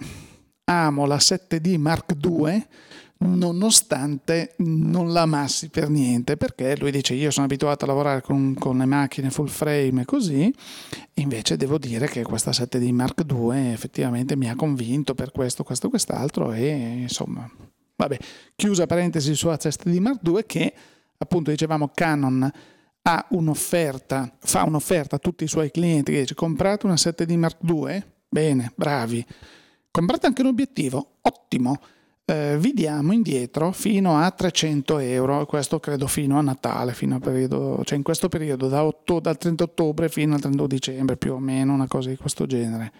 amo 0.65 1.07
la 1.07 1.17
7D 1.17 1.77
Mark 1.77 2.17
II 2.23 2.67
nonostante 3.17 4.55
non 4.59 5.13
la 5.13 5.23
amassi 5.23 5.69
per 5.69 5.89
niente, 5.89 6.37
perché 6.37 6.77
lui 6.77 6.91
dice 6.91 7.15
io 7.15 7.31
sono 7.31 7.47
abituato 7.47 7.85
a 7.85 7.89
lavorare 7.89 8.21
con, 8.21 8.55
con 8.59 8.79
le 8.79 8.85
macchine 8.85 9.31
full 9.31 9.47
frame 9.47 10.03
e 10.03 10.05
così, 10.05 10.53
invece 11.15 11.57
devo 11.57 11.79
dire 11.79 12.07
che 12.07 12.23
questa 12.23 12.51
7D 12.51 12.91
Mark 12.93 13.25
II 13.29 13.73
effettivamente 13.73 14.37
mi 14.37 14.51
ha 14.51 14.57
convinto 14.57 15.15
per 15.15 15.31
questo, 15.31 15.65
questo, 15.65 15.89
quest'altro 15.89 16.53
e 16.53 16.69
insomma, 16.69 17.49
vabbè, 17.97 18.19
chiusa 18.55 18.87
parentesi 18.87 19.35
sulla 19.35 19.57
7D 19.57 19.99
Mark 20.01 20.21
II 20.27 20.45
che 20.47 20.75
appunto 21.25 21.51
dicevamo 21.51 21.91
Canon 21.93 22.51
ha 23.07 23.27
un'offerta, 23.31 24.35
fa 24.39 24.63
un'offerta 24.65 25.17
a 25.17 25.19
tutti 25.19 25.45
i 25.45 25.49
suoi 25.49 25.71
clienti 25.71 26.13
che 26.13 26.21
dice 26.21 26.35
comprate 26.35 26.87
una 26.87 26.95
7D 26.95 27.37
Mark 27.37 27.59
II, 27.63 28.03
bene, 28.29 28.73
bravi, 28.75 29.25
comprate 29.91 30.27
anche 30.27 30.41
un 30.41 30.49
obiettivo, 30.49 31.17
ottimo, 31.21 31.81
eh, 32.25 32.57
vi 32.59 32.73
diamo 32.73 33.13
indietro 33.13 33.73
fino 33.73 34.19
a 34.19 34.31
300 34.31 34.99
euro, 34.99 35.45
questo 35.45 35.79
credo 35.81 36.07
fino 36.07 36.39
a 36.39 36.41
Natale, 36.41 36.95
fino 36.95 37.17
a 37.17 37.19
periodo, 37.19 37.83
cioè 37.85 37.99
in 37.99 38.03
questo 38.03 38.31
periodo 38.31 38.69
da 38.69 38.83
otto, 38.85 39.21
dal 39.21 39.37
30 39.37 39.65
ottobre 39.65 40.09
fino 40.09 40.35
al 40.35 40.41
31 40.41 40.67
dicembre 40.67 41.17
più 41.19 41.35
o 41.35 41.39
meno, 41.39 41.75
una 41.75 41.87
cosa 41.87 42.09
di 42.09 42.17
questo 42.17 42.47
genere. 42.47 42.93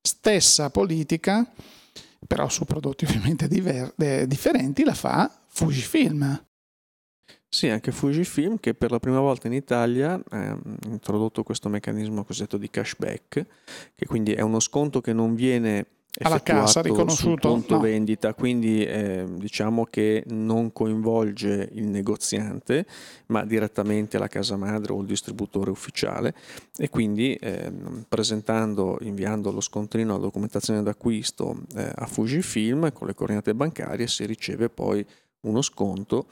Stessa 0.00 0.70
politica, 0.70 1.46
però 2.26 2.48
su 2.48 2.64
prodotti 2.64 3.04
ovviamente 3.04 3.48
diver- 3.48 3.92
eh, 3.98 4.26
differenti, 4.26 4.82
la 4.84 4.94
fa 4.94 5.30
Fujifilm. 5.48 6.42
Sì, 7.54 7.68
anche 7.68 7.92
Fujifilm 7.92 8.58
che 8.58 8.72
per 8.72 8.90
la 8.90 8.98
prima 8.98 9.20
volta 9.20 9.46
in 9.46 9.52
Italia 9.52 10.18
ha 10.30 10.58
introdotto 10.86 11.42
questo 11.42 11.68
meccanismo 11.68 12.24
cosiddetto 12.24 12.56
di 12.56 12.70
cashback, 12.70 13.46
che 13.94 14.06
quindi 14.06 14.32
è 14.32 14.40
uno 14.40 14.58
sconto 14.58 15.02
che 15.02 15.12
non 15.12 15.34
viene 15.34 15.86
alla 16.22 16.42
cassa 16.42 16.80
riconosciuto 16.80 17.48
punto 17.48 17.74
no. 17.74 17.80
vendita 17.80 18.34
quindi 18.34 18.84
eh, 18.84 19.24
diciamo 19.28 19.86
che 19.86 20.24
non 20.28 20.70
coinvolge 20.70 21.70
il 21.72 21.86
negoziante 21.86 22.84
ma 23.28 23.46
direttamente 23.46 24.18
la 24.18 24.28
casa 24.28 24.56
madre 24.56 24.92
o 24.92 25.00
il 25.00 25.06
distributore 25.06 25.70
ufficiale 25.70 26.34
e 26.76 26.90
quindi 26.90 27.34
eh, 27.36 27.72
presentando 28.06 28.98
inviando 29.00 29.50
lo 29.50 29.62
scontrino 29.62 30.12
alla 30.12 30.24
documentazione 30.24 30.82
d'acquisto 30.82 31.56
eh, 31.76 31.90
a 31.94 32.04
Fujifilm 32.04 32.92
con 32.92 33.06
le 33.06 33.14
coordinate 33.14 33.54
bancarie 33.54 34.06
si 34.06 34.26
riceve 34.26 34.68
poi 34.68 35.06
uno 35.42 35.62
sconto 35.62 36.26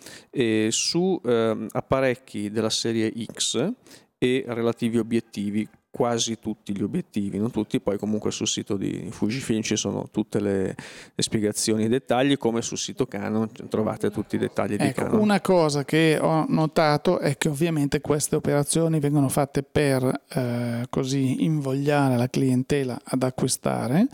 su 0.69 1.21
ehm, 1.25 1.69
apparecchi 1.71 2.51
della 2.51 2.71
serie 2.71 3.13
X 3.33 3.73
e 4.19 4.45
relativi 4.47 4.99
obiettivi 4.99 5.69
quasi 5.91 6.39
tutti 6.39 6.75
gli 6.77 6.83
obiettivi, 6.83 7.39
non 7.39 7.51
tutti, 7.51 7.81
poi 7.81 7.99
comunque 7.99 8.31
sul 8.31 8.47
sito 8.47 8.77
di 8.77 9.09
Fujifilm 9.11 9.61
ci 9.61 9.77
sono 9.77 10.09
tutte 10.11 10.41
le, 10.41 10.77
le 11.15 11.23
spiegazioni 11.23 11.83
e 11.83 11.87
i 11.87 11.89
dettagli, 11.89 12.37
come 12.39 12.63
sul 12.63 12.79
sito 12.79 13.07
Canon 13.07 13.51
trovate 13.69 14.11
tutti 14.11 14.37
i 14.37 14.39
dettagli 14.39 14.75
ecco, 14.75 14.85
di 14.85 14.93
Canon. 14.93 15.21
Una 15.21 15.41
cosa 15.41 15.85
che 15.85 16.17
ho 16.21 16.47
notato 16.49 17.19
è 17.19 17.37
che 17.37 17.49
ovviamente 17.49 18.01
queste 18.01 18.37
operazioni 18.37 19.01
vengono 19.01 19.29
fatte 19.29 19.65
per 19.65 20.23
eh, 20.29 20.87
così 20.89 21.45
invogliare 21.45 22.17
la 22.17 22.29
clientela 22.29 22.99
ad 23.03 23.23
acquistare, 23.25 24.07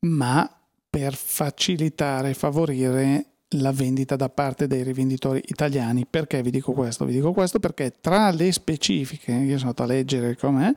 ma 0.00 0.48
per 0.88 1.14
facilitare 1.14 2.30
e 2.30 2.34
favorire 2.34 3.26
la 3.60 3.72
vendita 3.72 4.16
da 4.16 4.28
parte 4.28 4.66
dei 4.66 4.82
rivenditori 4.82 5.42
italiani. 5.46 6.06
Perché 6.08 6.42
vi 6.42 6.50
dico 6.50 6.72
questo? 6.72 7.04
Vi 7.04 7.12
dico 7.12 7.32
questo 7.32 7.58
perché 7.58 7.94
tra 8.00 8.30
le 8.30 8.52
specifiche, 8.52 9.32
io 9.32 9.58
sono 9.58 9.70
andato 9.70 9.82
a 9.82 9.86
leggere 9.86 10.36
com'è, 10.36 10.72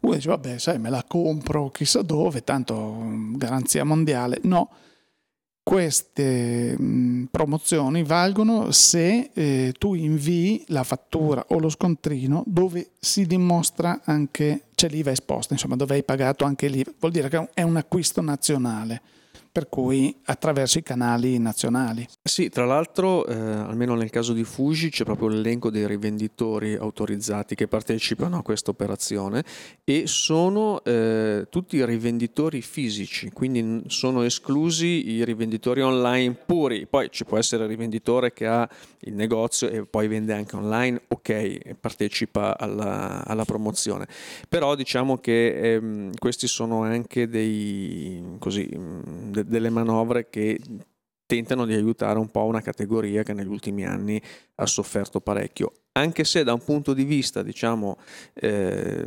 uno 0.00 0.14
dice 0.14 0.28
vabbè 0.28 0.58
sai 0.58 0.78
me 0.78 0.90
la 0.90 1.04
compro 1.06 1.70
chissà 1.70 2.02
dove, 2.02 2.44
tanto 2.44 2.94
mm, 2.94 3.36
garanzia 3.36 3.84
mondiale. 3.84 4.40
No, 4.42 4.70
queste 5.62 6.76
mh, 6.76 6.84
mm, 6.84 7.24
promozioni 7.30 8.02
valgono 8.02 8.72
se 8.72 9.30
eh, 9.32 9.74
tu 9.78 9.94
invii 9.94 10.64
la 10.68 10.82
fattura 10.82 11.44
o 11.48 11.58
lo 11.58 11.68
scontrino 11.68 12.42
dove 12.46 12.90
si 12.98 13.26
dimostra 13.26 14.00
anche, 14.04 14.64
c'è 14.74 14.88
l'IVA 14.88 15.12
esposta, 15.12 15.52
insomma 15.52 15.76
dove 15.76 15.94
hai 15.94 16.02
pagato 16.02 16.44
anche 16.44 16.66
l'IVA, 16.66 16.92
vuol 16.98 17.12
dire 17.12 17.28
che 17.28 17.48
è 17.54 17.62
un 17.62 17.76
acquisto 17.76 18.20
nazionale 18.20 19.00
per 19.52 19.68
cui 19.68 20.16
attraverso 20.24 20.78
i 20.78 20.82
canali 20.82 21.38
nazionali. 21.38 22.08
Sì, 22.22 22.48
tra 22.48 22.64
l'altro, 22.64 23.26
eh, 23.26 23.34
almeno 23.34 23.94
nel 23.94 24.08
caso 24.08 24.32
di 24.32 24.44
Fuji, 24.44 24.88
c'è 24.88 25.04
proprio 25.04 25.28
l'elenco 25.28 25.70
dei 25.70 25.86
rivenditori 25.86 26.74
autorizzati 26.74 27.54
che 27.54 27.68
partecipano 27.68 28.38
a 28.38 28.42
questa 28.42 28.70
operazione 28.70 29.44
e 29.84 30.04
sono 30.06 30.82
eh, 30.84 31.46
tutti 31.50 31.84
rivenditori 31.84 32.62
fisici, 32.62 33.30
quindi 33.30 33.82
sono 33.88 34.22
esclusi 34.22 35.10
i 35.10 35.24
rivenditori 35.24 35.82
online 35.82 36.32
puri. 36.46 36.86
Poi 36.86 37.10
ci 37.10 37.26
può 37.26 37.36
essere 37.36 37.64
il 37.64 37.68
rivenditore 37.68 38.32
che 38.32 38.46
ha 38.46 38.66
il 39.00 39.14
negozio 39.14 39.68
e 39.68 39.84
poi 39.84 40.08
vende 40.08 40.32
anche 40.32 40.56
online, 40.56 41.02
ok, 41.08 41.74
partecipa 41.78 42.56
alla, 42.58 43.22
alla 43.26 43.44
promozione. 43.44 44.06
Però 44.48 44.74
diciamo 44.74 45.18
che 45.18 45.74
ehm, 45.74 46.12
questi 46.18 46.46
sono 46.46 46.84
anche 46.84 47.28
dei 47.28 48.36
così 48.38 48.68
de- 49.42 49.48
delle 49.48 49.70
manovre 49.70 50.28
che 50.28 50.58
tentano 51.26 51.64
di 51.64 51.74
aiutare 51.74 52.18
un 52.18 52.30
po' 52.30 52.44
una 52.44 52.60
categoria 52.60 53.22
che 53.22 53.32
negli 53.32 53.48
ultimi 53.48 53.86
anni 53.86 54.20
ha 54.56 54.66
sofferto 54.66 55.20
parecchio, 55.20 55.72
anche 55.92 56.24
se 56.24 56.44
da 56.44 56.52
un 56.52 56.62
punto 56.62 56.92
di 56.92 57.04
vista 57.04 57.42
diciamo 57.42 57.96
eh, 58.34 59.06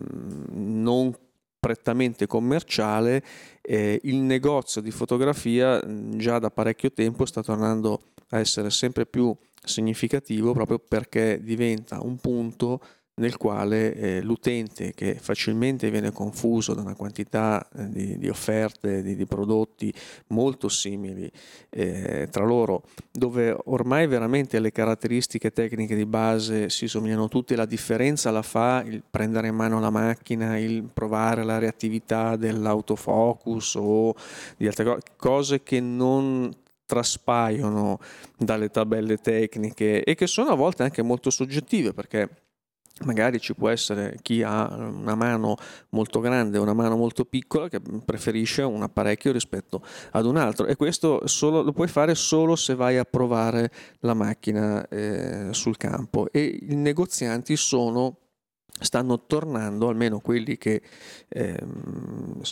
non 0.51 1.15
prettamente 1.59 2.27
commerciale, 2.27 3.23
eh, 3.61 3.99
il 4.03 4.17
negozio 4.17 4.81
di 4.81 4.91
fotografia 4.91 5.81
già 6.15 6.39
da 6.39 6.51
parecchio 6.51 6.91
tempo 6.91 7.25
sta 7.25 7.41
tornando 7.41 8.11
a 8.29 8.39
essere 8.39 8.69
sempre 8.69 9.05
più 9.05 9.35
significativo 9.63 10.53
proprio 10.53 10.79
perché 10.79 11.39
diventa 11.41 12.03
un 12.03 12.17
punto 12.17 12.81
nel 13.17 13.37
quale 13.37 13.93
eh, 13.93 14.21
l'utente 14.21 14.93
che 14.93 15.15
facilmente 15.15 15.89
viene 15.89 16.11
confuso 16.11 16.73
da 16.73 16.81
una 16.81 16.95
quantità 16.95 17.65
eh, 17.73 17.89
di, 17.89 18.17
di, 18.17 18.27
offerte, 18.27 19.01
di, 19.01 19.15
di, 19.15 19.25
prodotti 19.25 19.93
molto 20.27 20.67
simili 20.67 21.31
eh, 21.69 22.27
tra 22.29 22.43
loro, 22.43 22.83
dove 23.11 23.55
ormai 23.65 24.07
veramente 24.07 24.59
le 24.59 24.71
caratteristiche 24.71 25.51
tecniche 25.51 25.95
di 25.95 26.05
base 26.05 26.69
si 26.69 26.87
somigliano 26.87 27.29
tutte, 27.29 27.55
la 27.55 27.65
differenza 27.65 28.31
la 28.31 28.41
fa 28.41 28.83
il 28.85 29.01
prendere 29.09 29.47
in 29.47 29.55
mano 29.55 29.79
la 29.79 29.89
macchina, 29.89 30.57
il 30.57 30.83
provare 30.93 31.43
la 31.45 31.57
reattività 31.57 32.35
dell'autofocus 32.35 33.75
o 33.75 34.13
di 34.57 34.67
altre 34.67 34.99
cose 35.15 35.63
che 35.63 35.79
non 35.79 36.51
traspaiono 36.85 37.99
dalle 38.37 38.69
tabelle 38.69 39.17
tecniche 39.17 40.03
e 40.03 40.15
che 40.15 40.27
sono 40.27 40.51
a 40.51 40.55
volte 40.55 40.83
anche 40.83 41.01
molto 41.01 41.29
soggettive 41.29 41.93
perché 41.93 42.29
magari 43.03 43.41
ci 43.41 43.53
può 43.53 43.69
essere 43.69 44.17
chi 44.21 44.41
ha 44.41 44.73
una 44.73 45.15
mano 45.15 45.57
molto 45.89 46.21
grande 46.21 46.57
una 46.57 46.73
mano 46.73 46.95
molto 46.95 47.25
piccola 47.25 47.67
che 47.67 47.81
preferisce 48.05 48.61
un 48.61 48.81
apparecchio 48.83 49.33
rispetto 49.33 49.81
ad 50.11 50.25
un 50.25 50.37
altro. 50.37 50.65
E 50.65 50.75
questo 50.75 51.27
solo, 51.27 51.61
lo 51.61 51.73
puoi 51.73 51.87
fare 51.87 52.15
solo 52.15 52.55
se 52.55 52.75
vai 52.75 52.97
a 52.97 53.03
provare 53.03 53.69
la 53.99 54.13
macchina 54.13 54.87
eh, 54.87 55.49
sul 55.51 55.75
campo. 55.77 56.31
E 56.31 56.59
i 56.69 56.75
negozianti 56.75 57.57
sono 57.57 58.19
stanno 58.77 59.25
tornando, 59.25 59.87
almeno 59.87 60.19
quelli 60.19 60.57
che 60.57 60.81
eh, 61.29 61.57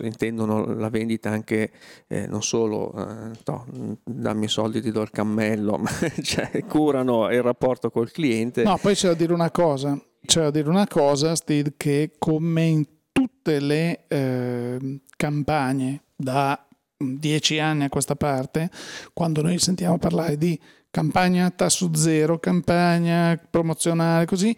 intendono 0.01 0.73
la 0.73 0.89
vendita 0.89 1.29
anche 1.29 1.71
eh, 2.07 2.27
non 2.27 2.41
solo 2.41 2.93
eh, 2.95 3.31
no, 3.45 3.97
dammi 4.03 4.45
i 4.45 4.49
soldi 4.49 4.81
ti 4.81 4.91
do 4.91 5.01
il 5.01 5.09
cammello, 5.09 5.75
ma 5.77 5.89
cioè, 6.21 6.63
curano 6.65 7.29
il 7.29 7.41
rapporto 7.41 7.89
col 7.89 8.11
cliente. 8.11 8.63
No, 8.63 8.77
poi 8.77 8.93
c'è 8.95 9.09
da 9.09 9.15
dire 9.15 9.33
una 9.33 9.51
cosa, 9.51 9.99
c'è 10.25 10.41
da 10.41 10.51
dire 10.51 10.69
una 10.69 10.87
cosa, 10.87 11.35
Steve, 11.35 11.73
che 11.77 12.11
come 12.17 12.63
in 12.63 12.85
tutte 13.11 13.59
le 13.59 14.05
ehm, 14.07 15.01
campagne 15.15 16.03
da 16.15 16.65
dieci 16.97 17.59
anni 17.59 17.83
a 17.85 17.89
questa 17.89 18.15
parte, 18.15 18.69
quando 19.13 19.41
noi 19.41 19.59
sentiamo 19.59 19.97
parlare 19.97 20.37
di 20.37 20.59
campagna 20.89 21.49
tasso 21.49 21.93
zero, 21.95 22.39
campagna 22.39 23.37
promozionale, 23.49 24.25
così, 24.25 24.55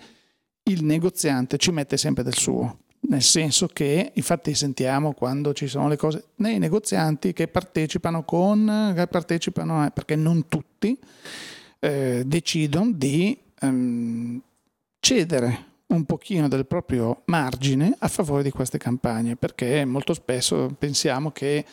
il 0.63 0.83
negoziante 0.83 1.57
ci 1.57 1.71
mette 1.71 1.97
sempre 1.97 2.23
del 2.23 2.35
suo. 2.35 2.79
Nel 3.07 3.21
senso 3.21 3.67
che, 3.67 4.11
infatti, 4.15 4.55
sentiamo 4.55 5.13
quando 5.13 5.53
ci 5.53 5.67
sono 5.67 5.87
le 5.87 5.95
cose 5.95 6.29
nei 6.37 6.57
negozianti 6.57 7.33
che 7.33 7.47
partecipano 7.47 8.23
con, 8.23 8.93
che 8.95 9.07
partecipano, 9.07 9.85
eh, 9.85 9.91
perché 9.91 10.15
non 10.15 10.47
tutti 10.47 10.97
eh, 11.79 12.23
decidono 12.25 12.91
di 12.91 13.37
ehm, 13.61 14.41
cedere 15.05 15.73
un 15.87 16.03
pochino 16.05 16.47
del 16.47 16.65
proprio 16.65 17.21
margine 17.25 17.95
a 17.99 18.07
favore 18.07 18.41
di 18.41 18.49
queste 18.49 18.79
campagne, 18.79 19.35
perché 19.35 19.85
molto 19.85 20.15
spesso 20.15 20.73
pensiamo 20.79 21.29
che 21.29 21.63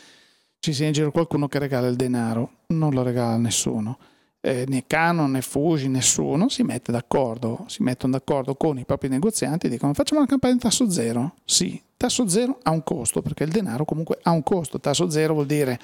ci 0.59 0.75
sia 0.75 0.87
in 0.87 0.92
giro 0.92 1.11
qualcuno 1.11 1.49
che 1.49 1.59
regala 1.59 1.88
il 1.88 1.97
denaro, 1.97 2.59
non 2.66 2.92
lo 2.92 3.03
regala 3.03 3.38
nessuno 3.38 3.99
eh, 4.45 4.64
né 4.66 4.85
Canon 4.87 5.31
né 5.31 5.40
Fuji, 5.40 5.88
nessuno 5.88 6.49
si 6.49 6.64
mette 6.64 6.90
d'accordo, 6.90 7.64
si 7.68 7.83
mettono 7.83 8.12
d'accordo 8.12 8.57
con 8.57 8.77
i 8.77 8.85
propri 8.85 9.09
negozianti 9.09 9.66
e 9.66 9.71
dicono 9.71 9.95
facciamo 9.95 10.21
una 10.21 10.29
campagna 10.29 10.55
di 10.55 10.59
tasso 10.59 10.90
zero. 10.90 11.37
Sì, 11.45 11.81
tasso 11.97 12.29
zero 12.29 12.59
ha 12.62 12.71
un 12.71 12.83
costo 12.83 13.23
perché 13.23 13.45
il 13.45 13.51
denaro 13.51 13.85
comunque 13.85 14.18
ha 14.23 14.33
un 14.33 14.42
costo. 14.42 14.81
Tasso 14.81 15.09
zero 15.09 15.35
vuol 15.35 15.47
dire 15.47 15.79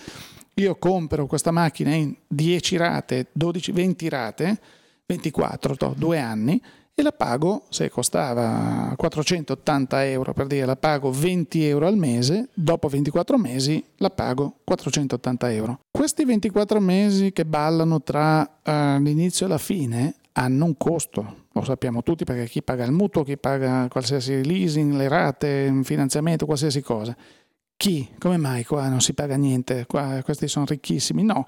io 0.54 0.76
compro 0.76 1.26
questa 1.26 1.52
macchina 1.52 1.94
in 1.94 2.12
10 2.26 2.76
rate, 2.76 3.28
12, 3.30 3.70
20 3.70 4.08
rate, 4.08 4.60
24, 5.06 5.76
to, 5.76 5.94
due 5.96 6.18
anni 6.18 6.60
e 7.00 7.02
la 7.04 7.12
pago, 7.12 7.62
se 7.68 7.88
costava 7.90 8.92
480 8.96 10.06
euro 10.06 10.32
per 10.32 10.48
dire, 10.48 10.66
la 10.66 10.74
pago 10.74 11.12
20 11.12 11.64
euro 11.64 11.86
al 11.86 11.96
mese, 11.96 12.48
dopo 12.52 12.88
24 12.88 13.38
mesi 13.38 13.82
la 13.98 14.10
pago 14.10 14.56
480 14.64 15.52
euro. 15.52 15.78
Questi 15.92 16.24
24 16.24 16.80
mesi 16.80 17.30
che 17.30 17.44
ballano 17.44 18.02
tra 18.02 18.40
uh, 18.40 19.00
l'inizio 19.00 19.46
e 19.46 19.48
la 19.48 19.58
fine 19.58 20.16
hanno 20.32 20.64
un 20.64 20.76
costo, 20.76 21.44
lo 21.52 21.62
sappiamo 21.62 22.02
tutti 22.02 22.24
perché 22.24 22.46
chi 22.46 22.64
paga 22.64 22.84
il 22.84 22.90
mutuo, 22.90 23.22
chi 23.22 23.38
paga 23.38 23.86
qualsiasi 23.88 24.44
leasing, 24.44 24.94
le 24.94 25.06
rate, 25.06 25.68
un 25.70 25.84
finanziamento, 25.84 26.46
qualsiasi 26.46 26.80
cosa. 26.80 27.16
Chi? 27.76 28.08
Come 28.18 28.38
mai 28.38 28.64
qua 28.64 28.88
non 28.88 29.00
si 29.00 29.14
paga 29.14 29.36
niente? 29.36 29.86
Qua, 29.86 30.20
questi 30.24 30.48
sono 30.48 30.66
ricchissimi? 30.66 31.22
No 31.22 31.46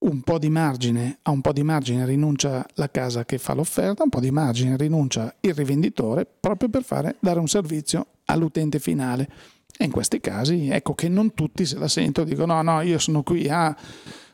un 0.00 0.20
po' 0.22 0.38
di 0.38 0.48
margine, 0.48 1.18
a 1.22 1.30
un 1.30 1.40
po' 1.40 1.52
di 1.52 1.62
margine 1.62 2.06
rinuncia 2.06 2.64
la 2.74 2.90
casa 2.90 3.24
che 3.24 3.38
fa 3.38 3.54
l'offerta, 3.54 4.04
un 4.04 4.10
po' 4.10 4.20
di 4.20 4.30
margine 4.30 4.76
rinuncia 4.76 5.34
il 5.40 5.54
rivenditore 5.54 6.26
proprio 6.26 6.68
per 6.68 6.84
fare, 6.84 7.16
dare 7.18 7.40
un 7.40 7.48
servizio 7.48 8.06
all'utente 8.26 8.78
finale. 8.78 9.28
E 9.76 9.84
in 9.84 9.90
questi 9.90 10.20
casi 10.20 10.68
ecco 10.68 10.94
che 10.94 11.08
non 11.08 11.34
tutti 11.34 11.64
se 11.64 11.78
la 11.78 11.88
sentono, 11.88 12.28
dicono 12.28 12.54
no, 12.54 12.62
no, 12.62 12.80
io 12.82 12.98
sono 12.98 13.22
qui 13.22 13.48
a 13.48 13.76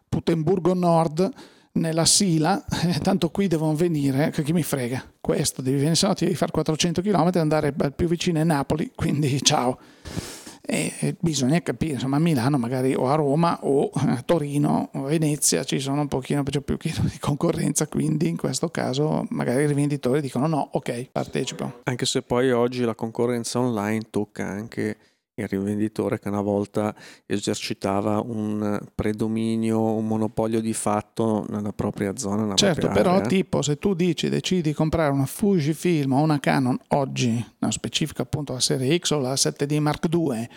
Putemburgo 0.09 0.75
Nord, 0.75 1.31
nella 1.73 2.05
Sila, 2.05 2.65
eh, 2.87 2.99
tanto 3.01 3.31
qui 3.31 3.49
devono 3.49 3.75
venire, 3.75 4.31
che 4.31 4.43
chi 4.43 4.53
mi 4.53 4.63
frega, 4.63 5.03
questo 5.21 5.63
devi 5.63 5.77
venire, 5.77 5.97
se 5.97 6.07
no 6.07 6.15
ti 6.15 6.25
devi 6.25 6.37
fare 6.37 6.53
400 6.53 7.03
km 7.03 7.31
e 7.35 7.39
andare 7.39 7.75
più 7.95 8.07
vicino 8.07 8.41
a 8.41 8.45
Napoli, 8.45 8.93
quindi 8.95 9.43
ciao 9.43 9.79
e 10.67 11.15
bisogna 11.21 11.61
capire, 11.61 11.95
insomma 11.95 12.17
a 12.17 12.21
Milano 12.21 12.57
magari 12.57 12.95
o 12.95 13.09
a 13.09 13.15
Roma 13.15 13.59
o 13.63 13.91
a 13.93 14.23
Torino 14.25 14.91
o 14.95 15.05
a 15.05 15.09
Venezia 15.09 15.63
ci 15.63 15.79
sono 15.79 16.01
un 16.01 16.09
pochino 16.09 16.43
più, 16.43 16.77
di 16.79 17.19
concorrenza, 17.21 17.87
quindi 17.87 18.29
in 18.29 18.37
questo 18.37 18.69
caso 18.71 19.27
magari 19.31 19.65
i 19.65 19.67
rivenditori 19.67 20.23
dicono 20.23 20.47
no, 20.47 20.71
ok, 20.73 21.11
partecipo. 21.13 21.81
Anche 21.85 22.07
se 22.07 22.23
poi 22.23 22.51
oggi 22.51 22.83
la 22.83 22.95
concorrenza 22.95 23.59
online 23.59 24.07
tocca 24.11 24.47
anche 24.47 24.97
il 25.37 25.49
rivenditore 25.49 26.19
che 26.21 26.29
una 26.29 26.41
volta 26.41 26.95
esercitava 27.27 28.21
un 28.21 28.81
predominio, 28.95 29.81
un 29.81 30.07
monopolio 30.07 30.61
di 30.61 30.73
fatto 30.73 31.45
nella 31.49 31.73
propria 31.73 32.17
zona. 32.17 32.43
Nella 32.43 32.55
certo, 32.55 32.81
propria 32.83 33.03
però 33.03 33.15
area. 33.17 33.29
tipo 33.29 33.63
se 33.63 33.79
tu 33.79 33.95
dici 33.95 34.29
decidi 34.29 34.61
di 34.63 34.73
comprare 34.73 35.13
una 35.13 35.27
Fujifilm 35.27 36.13
o 36.13 36.21
una 36.21 36.39
Canon 36.39 36.79
oggi, 36.89 37.45
no, 37.59 37.71
specifica 37.71 38.23
appunto 38.23 38.53
la 38.53 38.61
serie 38.61 38.97
X 38.99 39.11
o 39.11 39.19
la 39.19 39.35
7D 39.35 39.79
Mark 39.81 40.09
II, 40.13 40.49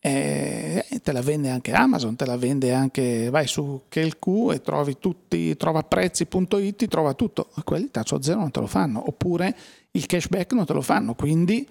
eh, 0.00 0.84
te 1.02 1.12
la 1.12 1.20
vende 1.20 1.50
anche 1.50 1.72
Amazon, 1.72 2.16
te 2.16 2.26
la 2.26 2.36
vende 2.36 2.72
anche, 2.72 3.28
vai 3.30 3.46
su 3.46 3.82
KLQ 3.88 4.52
e 4.52 4.60
trovi 4.60 4.98
tutti, 4.98 5.56
trova 5.56 5.82
prezzi.it, 5.82 6.86
trova 6.86 7.14
tutto, 7.14 7.48
quelli 7.64 7.90
tasso 7.90 8.20
zero 8.22 8.40
non 8.40 8.50
te 8.50 8.60
lo 8.60 8.66
fanno, 8.66 9.02
oppure 9.06 9.56
il 9.92 10.06
cashback 10.06 10.52
non 10.52 10.64
te 10.64 10.74
lo 10.74 10.82
fanno, 10.82 11.14
quindi 11.14 11.66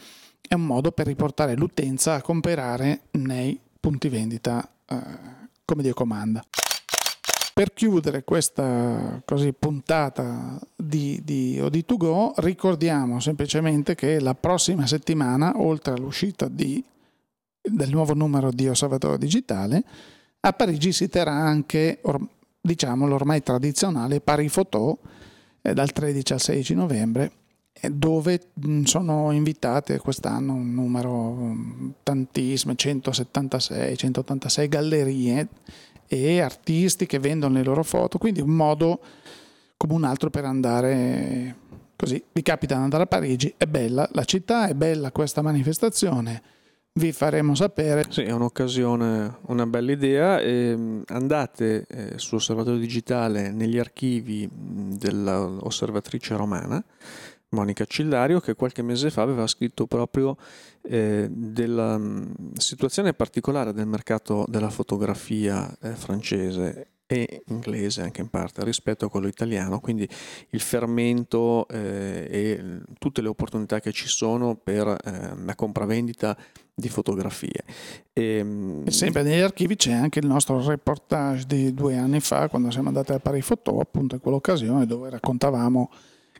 è 0.48 0.54
un 0.54 0.66
modo 0.66 0.92
per 0.92 1.08
riportare 1.08 1.56
l'utenza 1.56 2.16
a 2.16 2.22
comprare 2.22 3.02
nei 3.12 3.60
punti 3.80 4.10
vendita 4.10 4.68
eh, 4.88 4.98
come 5.66 5.82
Dio 5.84 5.94
comanda. 5.94 6.44
Per 7.54 7.74
chiudere 7.74 8.24
questa 8.26 9.22
così, 9.24 9.54
puntata 9.54 10.60
di, 10.76 11.22
di 11.24 11.58
OD2Go 11.60 12.34
ricordiamo 12.38 13.22
semplicemente 13.22 13.96
che 13.96 14.20
la 14.20 14.36
prossima 14.36 14.86
settimana, 14.86 15.54
oltre 15.56 15.94
all'uscita 15.94 16.50
di, 16.50 16.84
del 17.62 17.90
nuovo 17.92 18.14
numero 18.14 18.52
di 18.52 18.68
Osservatorio 18.68 19.18
Digitale, 19.18 19.84
a 20.42 20.52
Parigi 20.52 20.92
si 20.92 21.08
terrà 21.08 21.32
anche 21.32 22.00
or, 22.02 22.20
diciamo, 22.60 23.08
l'ormai 23.08 23.42
tradizionale 23.42 24.20
Paris 24.20 24.52
Photo 24.52 25.00
eh, 25.62 25.74
dal 25.74 25.92
13 25.92 26.34
al 26.34 26.42
16 26.42 26.74
novembre 26.76 27.32
dove 27.94 28.40
sono 28.84 29.32
invitate 29.32 30.00
quest'anno 30.00 30.54
un 30.54 30.74
numero 30.74 31.56
tantissimo, 32.04 32.76
176, 32.76 33.98
186 33.98 34.68
gallerie 34.68 35.48
e 36.08 36.40
artisti 36.40 37.06
che 37.06 37.20
vendono 37.20 37.56
le 37.56 37.64
loro 37.64 37.84
foto, 37.84 38.18
quindi 38.18 38.42
un 38.42 38.52
modo 38.52 39.00
come 39.78 39.94
un 39.94 40.04
altro 40.04 40.30
per 40.30 40.46
andare 40.46 41.56
così. 41.96 42.24
Vi 42.32 42.42
capita 42.42 42.76
di 42.76 42.84
andare 42.84 43.04
a 43.04 43.08
Parigi, 43.08 43.54
è 43.58 43.66
bella 43.66 44.08
la 44.14 44.24
città, 44.24 44.68
è 44.68 44.74
bella 44.74 45.12
questa 45.12 45.42
manifestazione, 45.42 46.42
vi 46.98 47.12
faremo 47.12 47.56
sapere. 47.56 48.06
Sì, 48.08 48.22
è 48.22 48.32
un'occasione, 48.32 49.40
una 49.48 49.66
bella 49.66 49.92
idea. 49.92 50.40
E 50.40 51.02
andate 51.08 51.86
eh, 51.88 52.14
su 52.18 52.36
Osservatorio 52.36 52.80
Digitale 52.80 53.52
negli 53.52 53.78
archivi 53.78 54.48
dell'osservatrice 54.52 56.38
romana 56.38 56.82
Monica 57.56 57.86
Cillario 57.86 58.40
che 58.40 58.54
qualche 58.54 58.84
mese 58.84 59.10
fa 59.10 59.24
aveva 59.24 59.48
scritto 59.48 59.88
proprio 59.88 60.38
eh, 60.84 61.28
della 61.30 61.98
mm, 61.98 62.54
situazione 62.58 63.14
particolare 63.14 63.74
del 63.74 63.88
mercato 63.88 64.46
della 64.48 64.70
fotografia 64.70 65.76
eh, 65.82 65.96
francese 65.96 66.90
e 67.08 67.44
inglese 67.48 68.02
anche 68.02 68.22
in 68.22 68.30
parte 68.30 68.64
rispetto 68.64 69.06
a 69.06 69.10
quello 69.10 69.28
italiano, 69.28 69.80
quindi 69.80 70.08
il 70.50 70.60
fermento 70.60 71.68
eh, 71.68 72.28
e 72.30 72.82
tutte 72.98 73.22
le 73.22 73.28
opportunità 73.28 73.80
che 73.80 73.92
ci 73.92 74.08
sono 74.08 74.56
per 74.56 74.88
eh, 74.88 75.34
la 75.44 75.56
compravendita 75.56 76.36
di 76.74 76.90
fotografie. 76.90 77.64
E, 78.12 78.82
e, 78.86 78.92
sempre 78.92 79.22
negli 79.22 79.40
archivi 79.42 79.76
c'è 79.76 79.94
anche 79.94 80.20
il 80.20 80.26
nostro 80.26 80.66
reportage 80.66 81.46
di 81.46 81.74
due 81.74 81.96
anni 81.96 82.20
fa, 82.20 82.50
quando 82.50 82.72
siamo 82.72 82.88
andati 82.88 83.12
a 83.12 83.20
Photo, 83.20 83.80
appunto 83.80 84.16
in 84.16 84.22
quell'occasione 84.22 84.86
dove 84.88 85.10
raccontavamo 85.12 85.92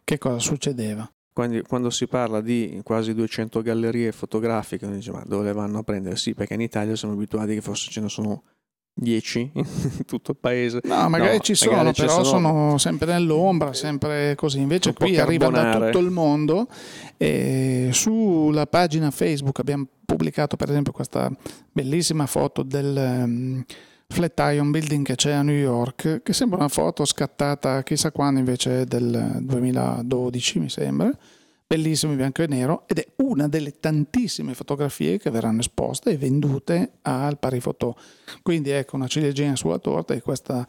che 0.06 0.18
cosa 0.18 0.40
succedeva. 0.40 1.12
quando, 1.34 1.62
quando, 1.68 1.90
si 1.90 2.08
parla 2.08 2.40
di 2.40 2.80
quasi 2.84 3.14
200 3.14 3.62
gallerie 3.62 4.14
fotografiche, 4.14 4.86
uno 4.86 4.96
dice 4.96 5.12
ma 5.12 5.24
dove 5.26 5.46
le 5.46 5.54
vanno 5.54 5.80
a 5.80 5.84
prendere? 5.84 6.16
Sì, 6.16 6.34
perché 6.34 6.54
in 6.54 6.62
Italia 6.62 6.96
siamo 6.96 7.16
abituati 7.16 7.56
che 7.56 7.62
forse 7.62 7.92
ce 7.92 8.00
ne 8.00 8.08
sono 8.08 8.44
10 8.94 9.52
in 9.54 10.06
tutto 10.06 10.32
il 10.32 10.38
paese. 10.40 10.80
No, 10.84 11.10
magari 11.10 11.38
no, 11.38 11.40
ci 11.40 11.56
sono, 11.56 11.78
magari 11.78 11.96
però 11.96 12.24
sono... 12.24 12.50
sono... 12.50 12.78
sempre 12.78 13.12
nell'ombra, 13.12 13.74
sempre 13.74 14.36
così. 14.36 14.60
Invece 14.60 14.94
qui 14.94 15.18
arriva 15.18 15.50
da 15.50 15.78
tutto 15.78 16.00
il 16.00 16.12
mondo. 16.12 16.68
E 17.18 17.90
sulla 17.92 18.68
pagina 18.68 19.12
Facebook 19.12 19.60
abbiamo 19.60 19.88
pubblicato 20.06 20.56
per 20.56 20.70
esempio 20.70 20.94
questa 20.94 21.30
bellissima 21.72 22.26
foto 22.28 22.64
del 22.64 23.66
Flatiron 24.08 24.72
Building 24.72 25.06
che 25.06 25.16
c'è 25.16 25.32
a 25.32 25.42
New 25.42 25.56
York, 25.56 26.22
che 26.24 26.34
sembra 26.34 26.58
una 26.58 26.68
foto 26.68 27.06
scattata 27.06 27.84
chissà 27.84 28.12
quando 28.12 28.40
invece 28.40 28.86
del 28.86 29.40
2012 29.42 30.60
mi 30.60 30.70
sembra 30.70 31.12
bellissimo 31.68 32.12
in 32.12 32.18
bianco 32.18 32.44
e 32.44 32.48
nero 32.48 32.84
ed 32.88 33.00
è 33.00 33.08
una 33.18 33.48
delle 33.48 33.80
tantissime 33.80 34.54
fotografie 34.54 35.18
che 35.18 35.32
verranno 35.32 35.62
esposte 35.62 36.12
e 36.12 36.18
vendute 36.18 37.00
al 37.02 37.40
Pari 37.40 37.60
Photo. 37.60 37.98
Quindi 38.42 38.70
ecco 38.70 38.96
una 38.96 39.08
ciliegina 39.08 39.56
sulla 39.56 39.80
torta 39.80 40.14
e 40.14 40.22
questa 40.22 40.66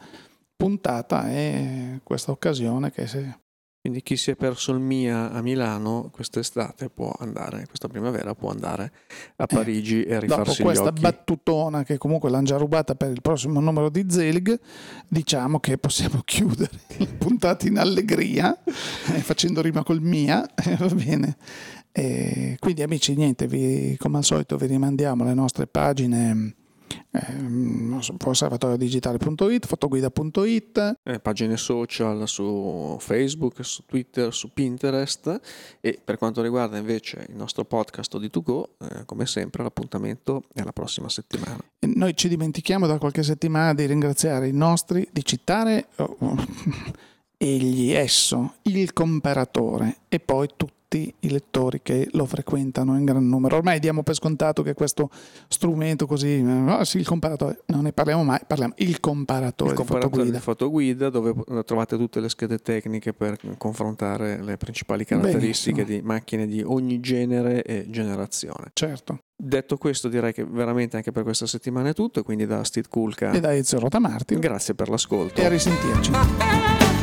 puntata 0.55 1.29
è 1.29 1.99
questa 2.03 2.31
occasione 2.31 2.91
che 2.91 3.05
se 3.05 3.39
quindi 3.87 4.03
chi 4.03 4.17
si 4.17 4.31
è 4.31 4.35
perso 4.35 4.73
il 4.73 4.79
Mia 4.79 5.31
a 5.31 5.41
Milano 5.41 6.09
quest'estate 6.11 6.89
può 6.89 7.15
andare, 7.19 7.67
questa 7.67 7.87
primavera 7.87 8.35
può 8.35 8.49
andare 8.49 8.91
a 9.37 9.43
eh, 9.43 9.45
Parigi 9.45 10.03
eh, 10.03 10.15
e 10.15 10.19
rifarsi 10.19 10.61
dopo 10.61 10.63
questa 10.63 10.91
battutona 10.91 11.83
che 11.85 11.97
comunque 11.97 12.29
l'hanno 12.29 12.47
già 12.47 12.57
rubata 12.57 12.95
per 12.95 13.11
il 13.11 13.21
prossimo 13.21 13.61
numero 13.61 13.87
di 13.89 14.05
Zelig, 14.09 14.59
diciamo 15.07 15.61
che 15.61 15.77
possiamo 15.77 16.21
chiudere 16.25 16.69
la 16.99 17.07
puntata 17.17 17.65
in 17.65 17.77
allegria, 17.77 18.61
eh, 18.61 19.19
facendo 19.21 19.61
rima 19.61 19.83
col 19.83 20.01
Mia, 20.01 20.45
eh, 20.53 20.75
va 20.75 20.87
bene. 20.87 21.37
E 21.93 22.57
quindi 22.59 22.81
amici, 22.81 23.15
niente, 23.15 23.47
vi, 23.47 23.95
come 23.97 24.17
al 24.17 24.25
solito 24.25 24.57
vi 24.57 24.65
rimandiamo 24.65 25.23
le 25.23 25.33
nostre 25.33 25.65
pagine 25.65 26.55
eh, 27.11 28.17
osservatoriodigitale.it, 28.23 29.65
fotoguida.it, 29.65 30.97
eh, 31.03 31.19
pagine 31.19 31.57
social 31.57 32.27
su 32.27 32.97
Facebook, 32.99 33.63
su 33.63 33.83
Twitter, 33.85 34.33
su 34.33 34.51
Pinterest 34.53 35.39
e 35.79 35.99
per 36.03 36.17
quanto 36.17 36.41
riguarda 36.41 36.77
invece 36.77 37.25
il 37.29 37.35
nostro 37.35 37.65
podcast 37.65 38.17
di 38.17 38.29
To 38.29 38.41
Go, 38.41 38.75
eh, 38.79 39.05
come 39.05 39.25
sempre 39.25 39.63
l'appuntamento 39.63 40.43
è 40.53 40.63
la 40.63 40.73
prossima 40.73 41.09
settimana. 41.09 41.59
Noi 41.79 42.15
ci 42.15 42.27
dimentichiamo 42.27 42.87
da 42.87 42.97
qualche 42.97 43.23
settimana 43.23 43.73
di 43.73 43.85
ringraziare 43.85 44.47
i 44.47 44.53
nostri, 44.53 45.07
di 45.11 45.23
citare 45.23 45.87
oh, 45.97 46.17
egli, 47.37 47.91
esso, 47.91 48.55
il 48.63 48.93
comparatore 48.93 49.97
e 50.09 50.19
poi 50.19 50.47
tutti 50.55 50.76
tutti 50.87 51.13
i 51.19 51.29
lettori 51.29 51.81
che 51.83 52.07
lo 52.13 52.25
frequentano 52.25 52.97
in 52.97 53.03
gran 53.03 53.27
numero. 53.27 53.57
Ormai 53.57 53.79
diamo 53.79 54.03
per 54.03 54.15
scontato 54.15 54.63
che 54.63 54.73
questo 54.73 55.09
strumento 55.49 56.07
così, 56.07 56.41
no, 56.41 56.83
sì, 56.85 56.97
il 56.97 57.05
comparatore, 57.05 57.61
non 57.67 57.83
ne 57.83 57.91
parliamo 57.91 58.23
mai, 58.23 58.39
parliamo 58.47 58.73
il 58.77 58.99
comparatore, 59.01 59.71
il 59.71 59.75
comparatore 59.75 60.31
di 60.31 60.39
fotoguida. 60.39 61.09
dove 61.09 61.33
trovate 61.65 61.97
tutte 61.97 62.21
le 62.21 62.29
schede 62.29 62.59
tecniche 62.59 63.13
per 63.13 63.37
confrontare 63.57 64.41
le 64.41 64.55
principali 64.55 65.03
caratteristiche 65.03 65.83
Benissimo. 65.83 66.01
di 66.01 66.07
macchine 66.07 66.47
di 66.47 66.63
ogni 66.65 67.01
genere 67.01 67.63
e 67.63 67.85
generazione. 67.89 68.71
Certo. 68.73 69.19
Detto 69.35 69.77
questo, 69.77 70.07
direi 70.07 70.33
che 70.33 70.45
veramente 70.45 70.95
anche 70.95 71.11
per 71.11 71.23
questa 71.23 71.45
settimana 71.45 71.89
è 71.89 71.93
tutto. 71.93 72.23
Quindi 72.23 72.47
da 72.47 72.63
Steve 72.63 72.87
Kulka 72.89 73.31
e 73.31 73.39
da 73.39 73.53
Ezio 73.53 73.77
Rotamarti. 73.79 74.39
Grazie 74.39 74.73
per 74.73 74.89
l'ascolto. 74.89 75.39
E 75.39 75.45
a 75.45 75.49
risentirci. 75.49 76.96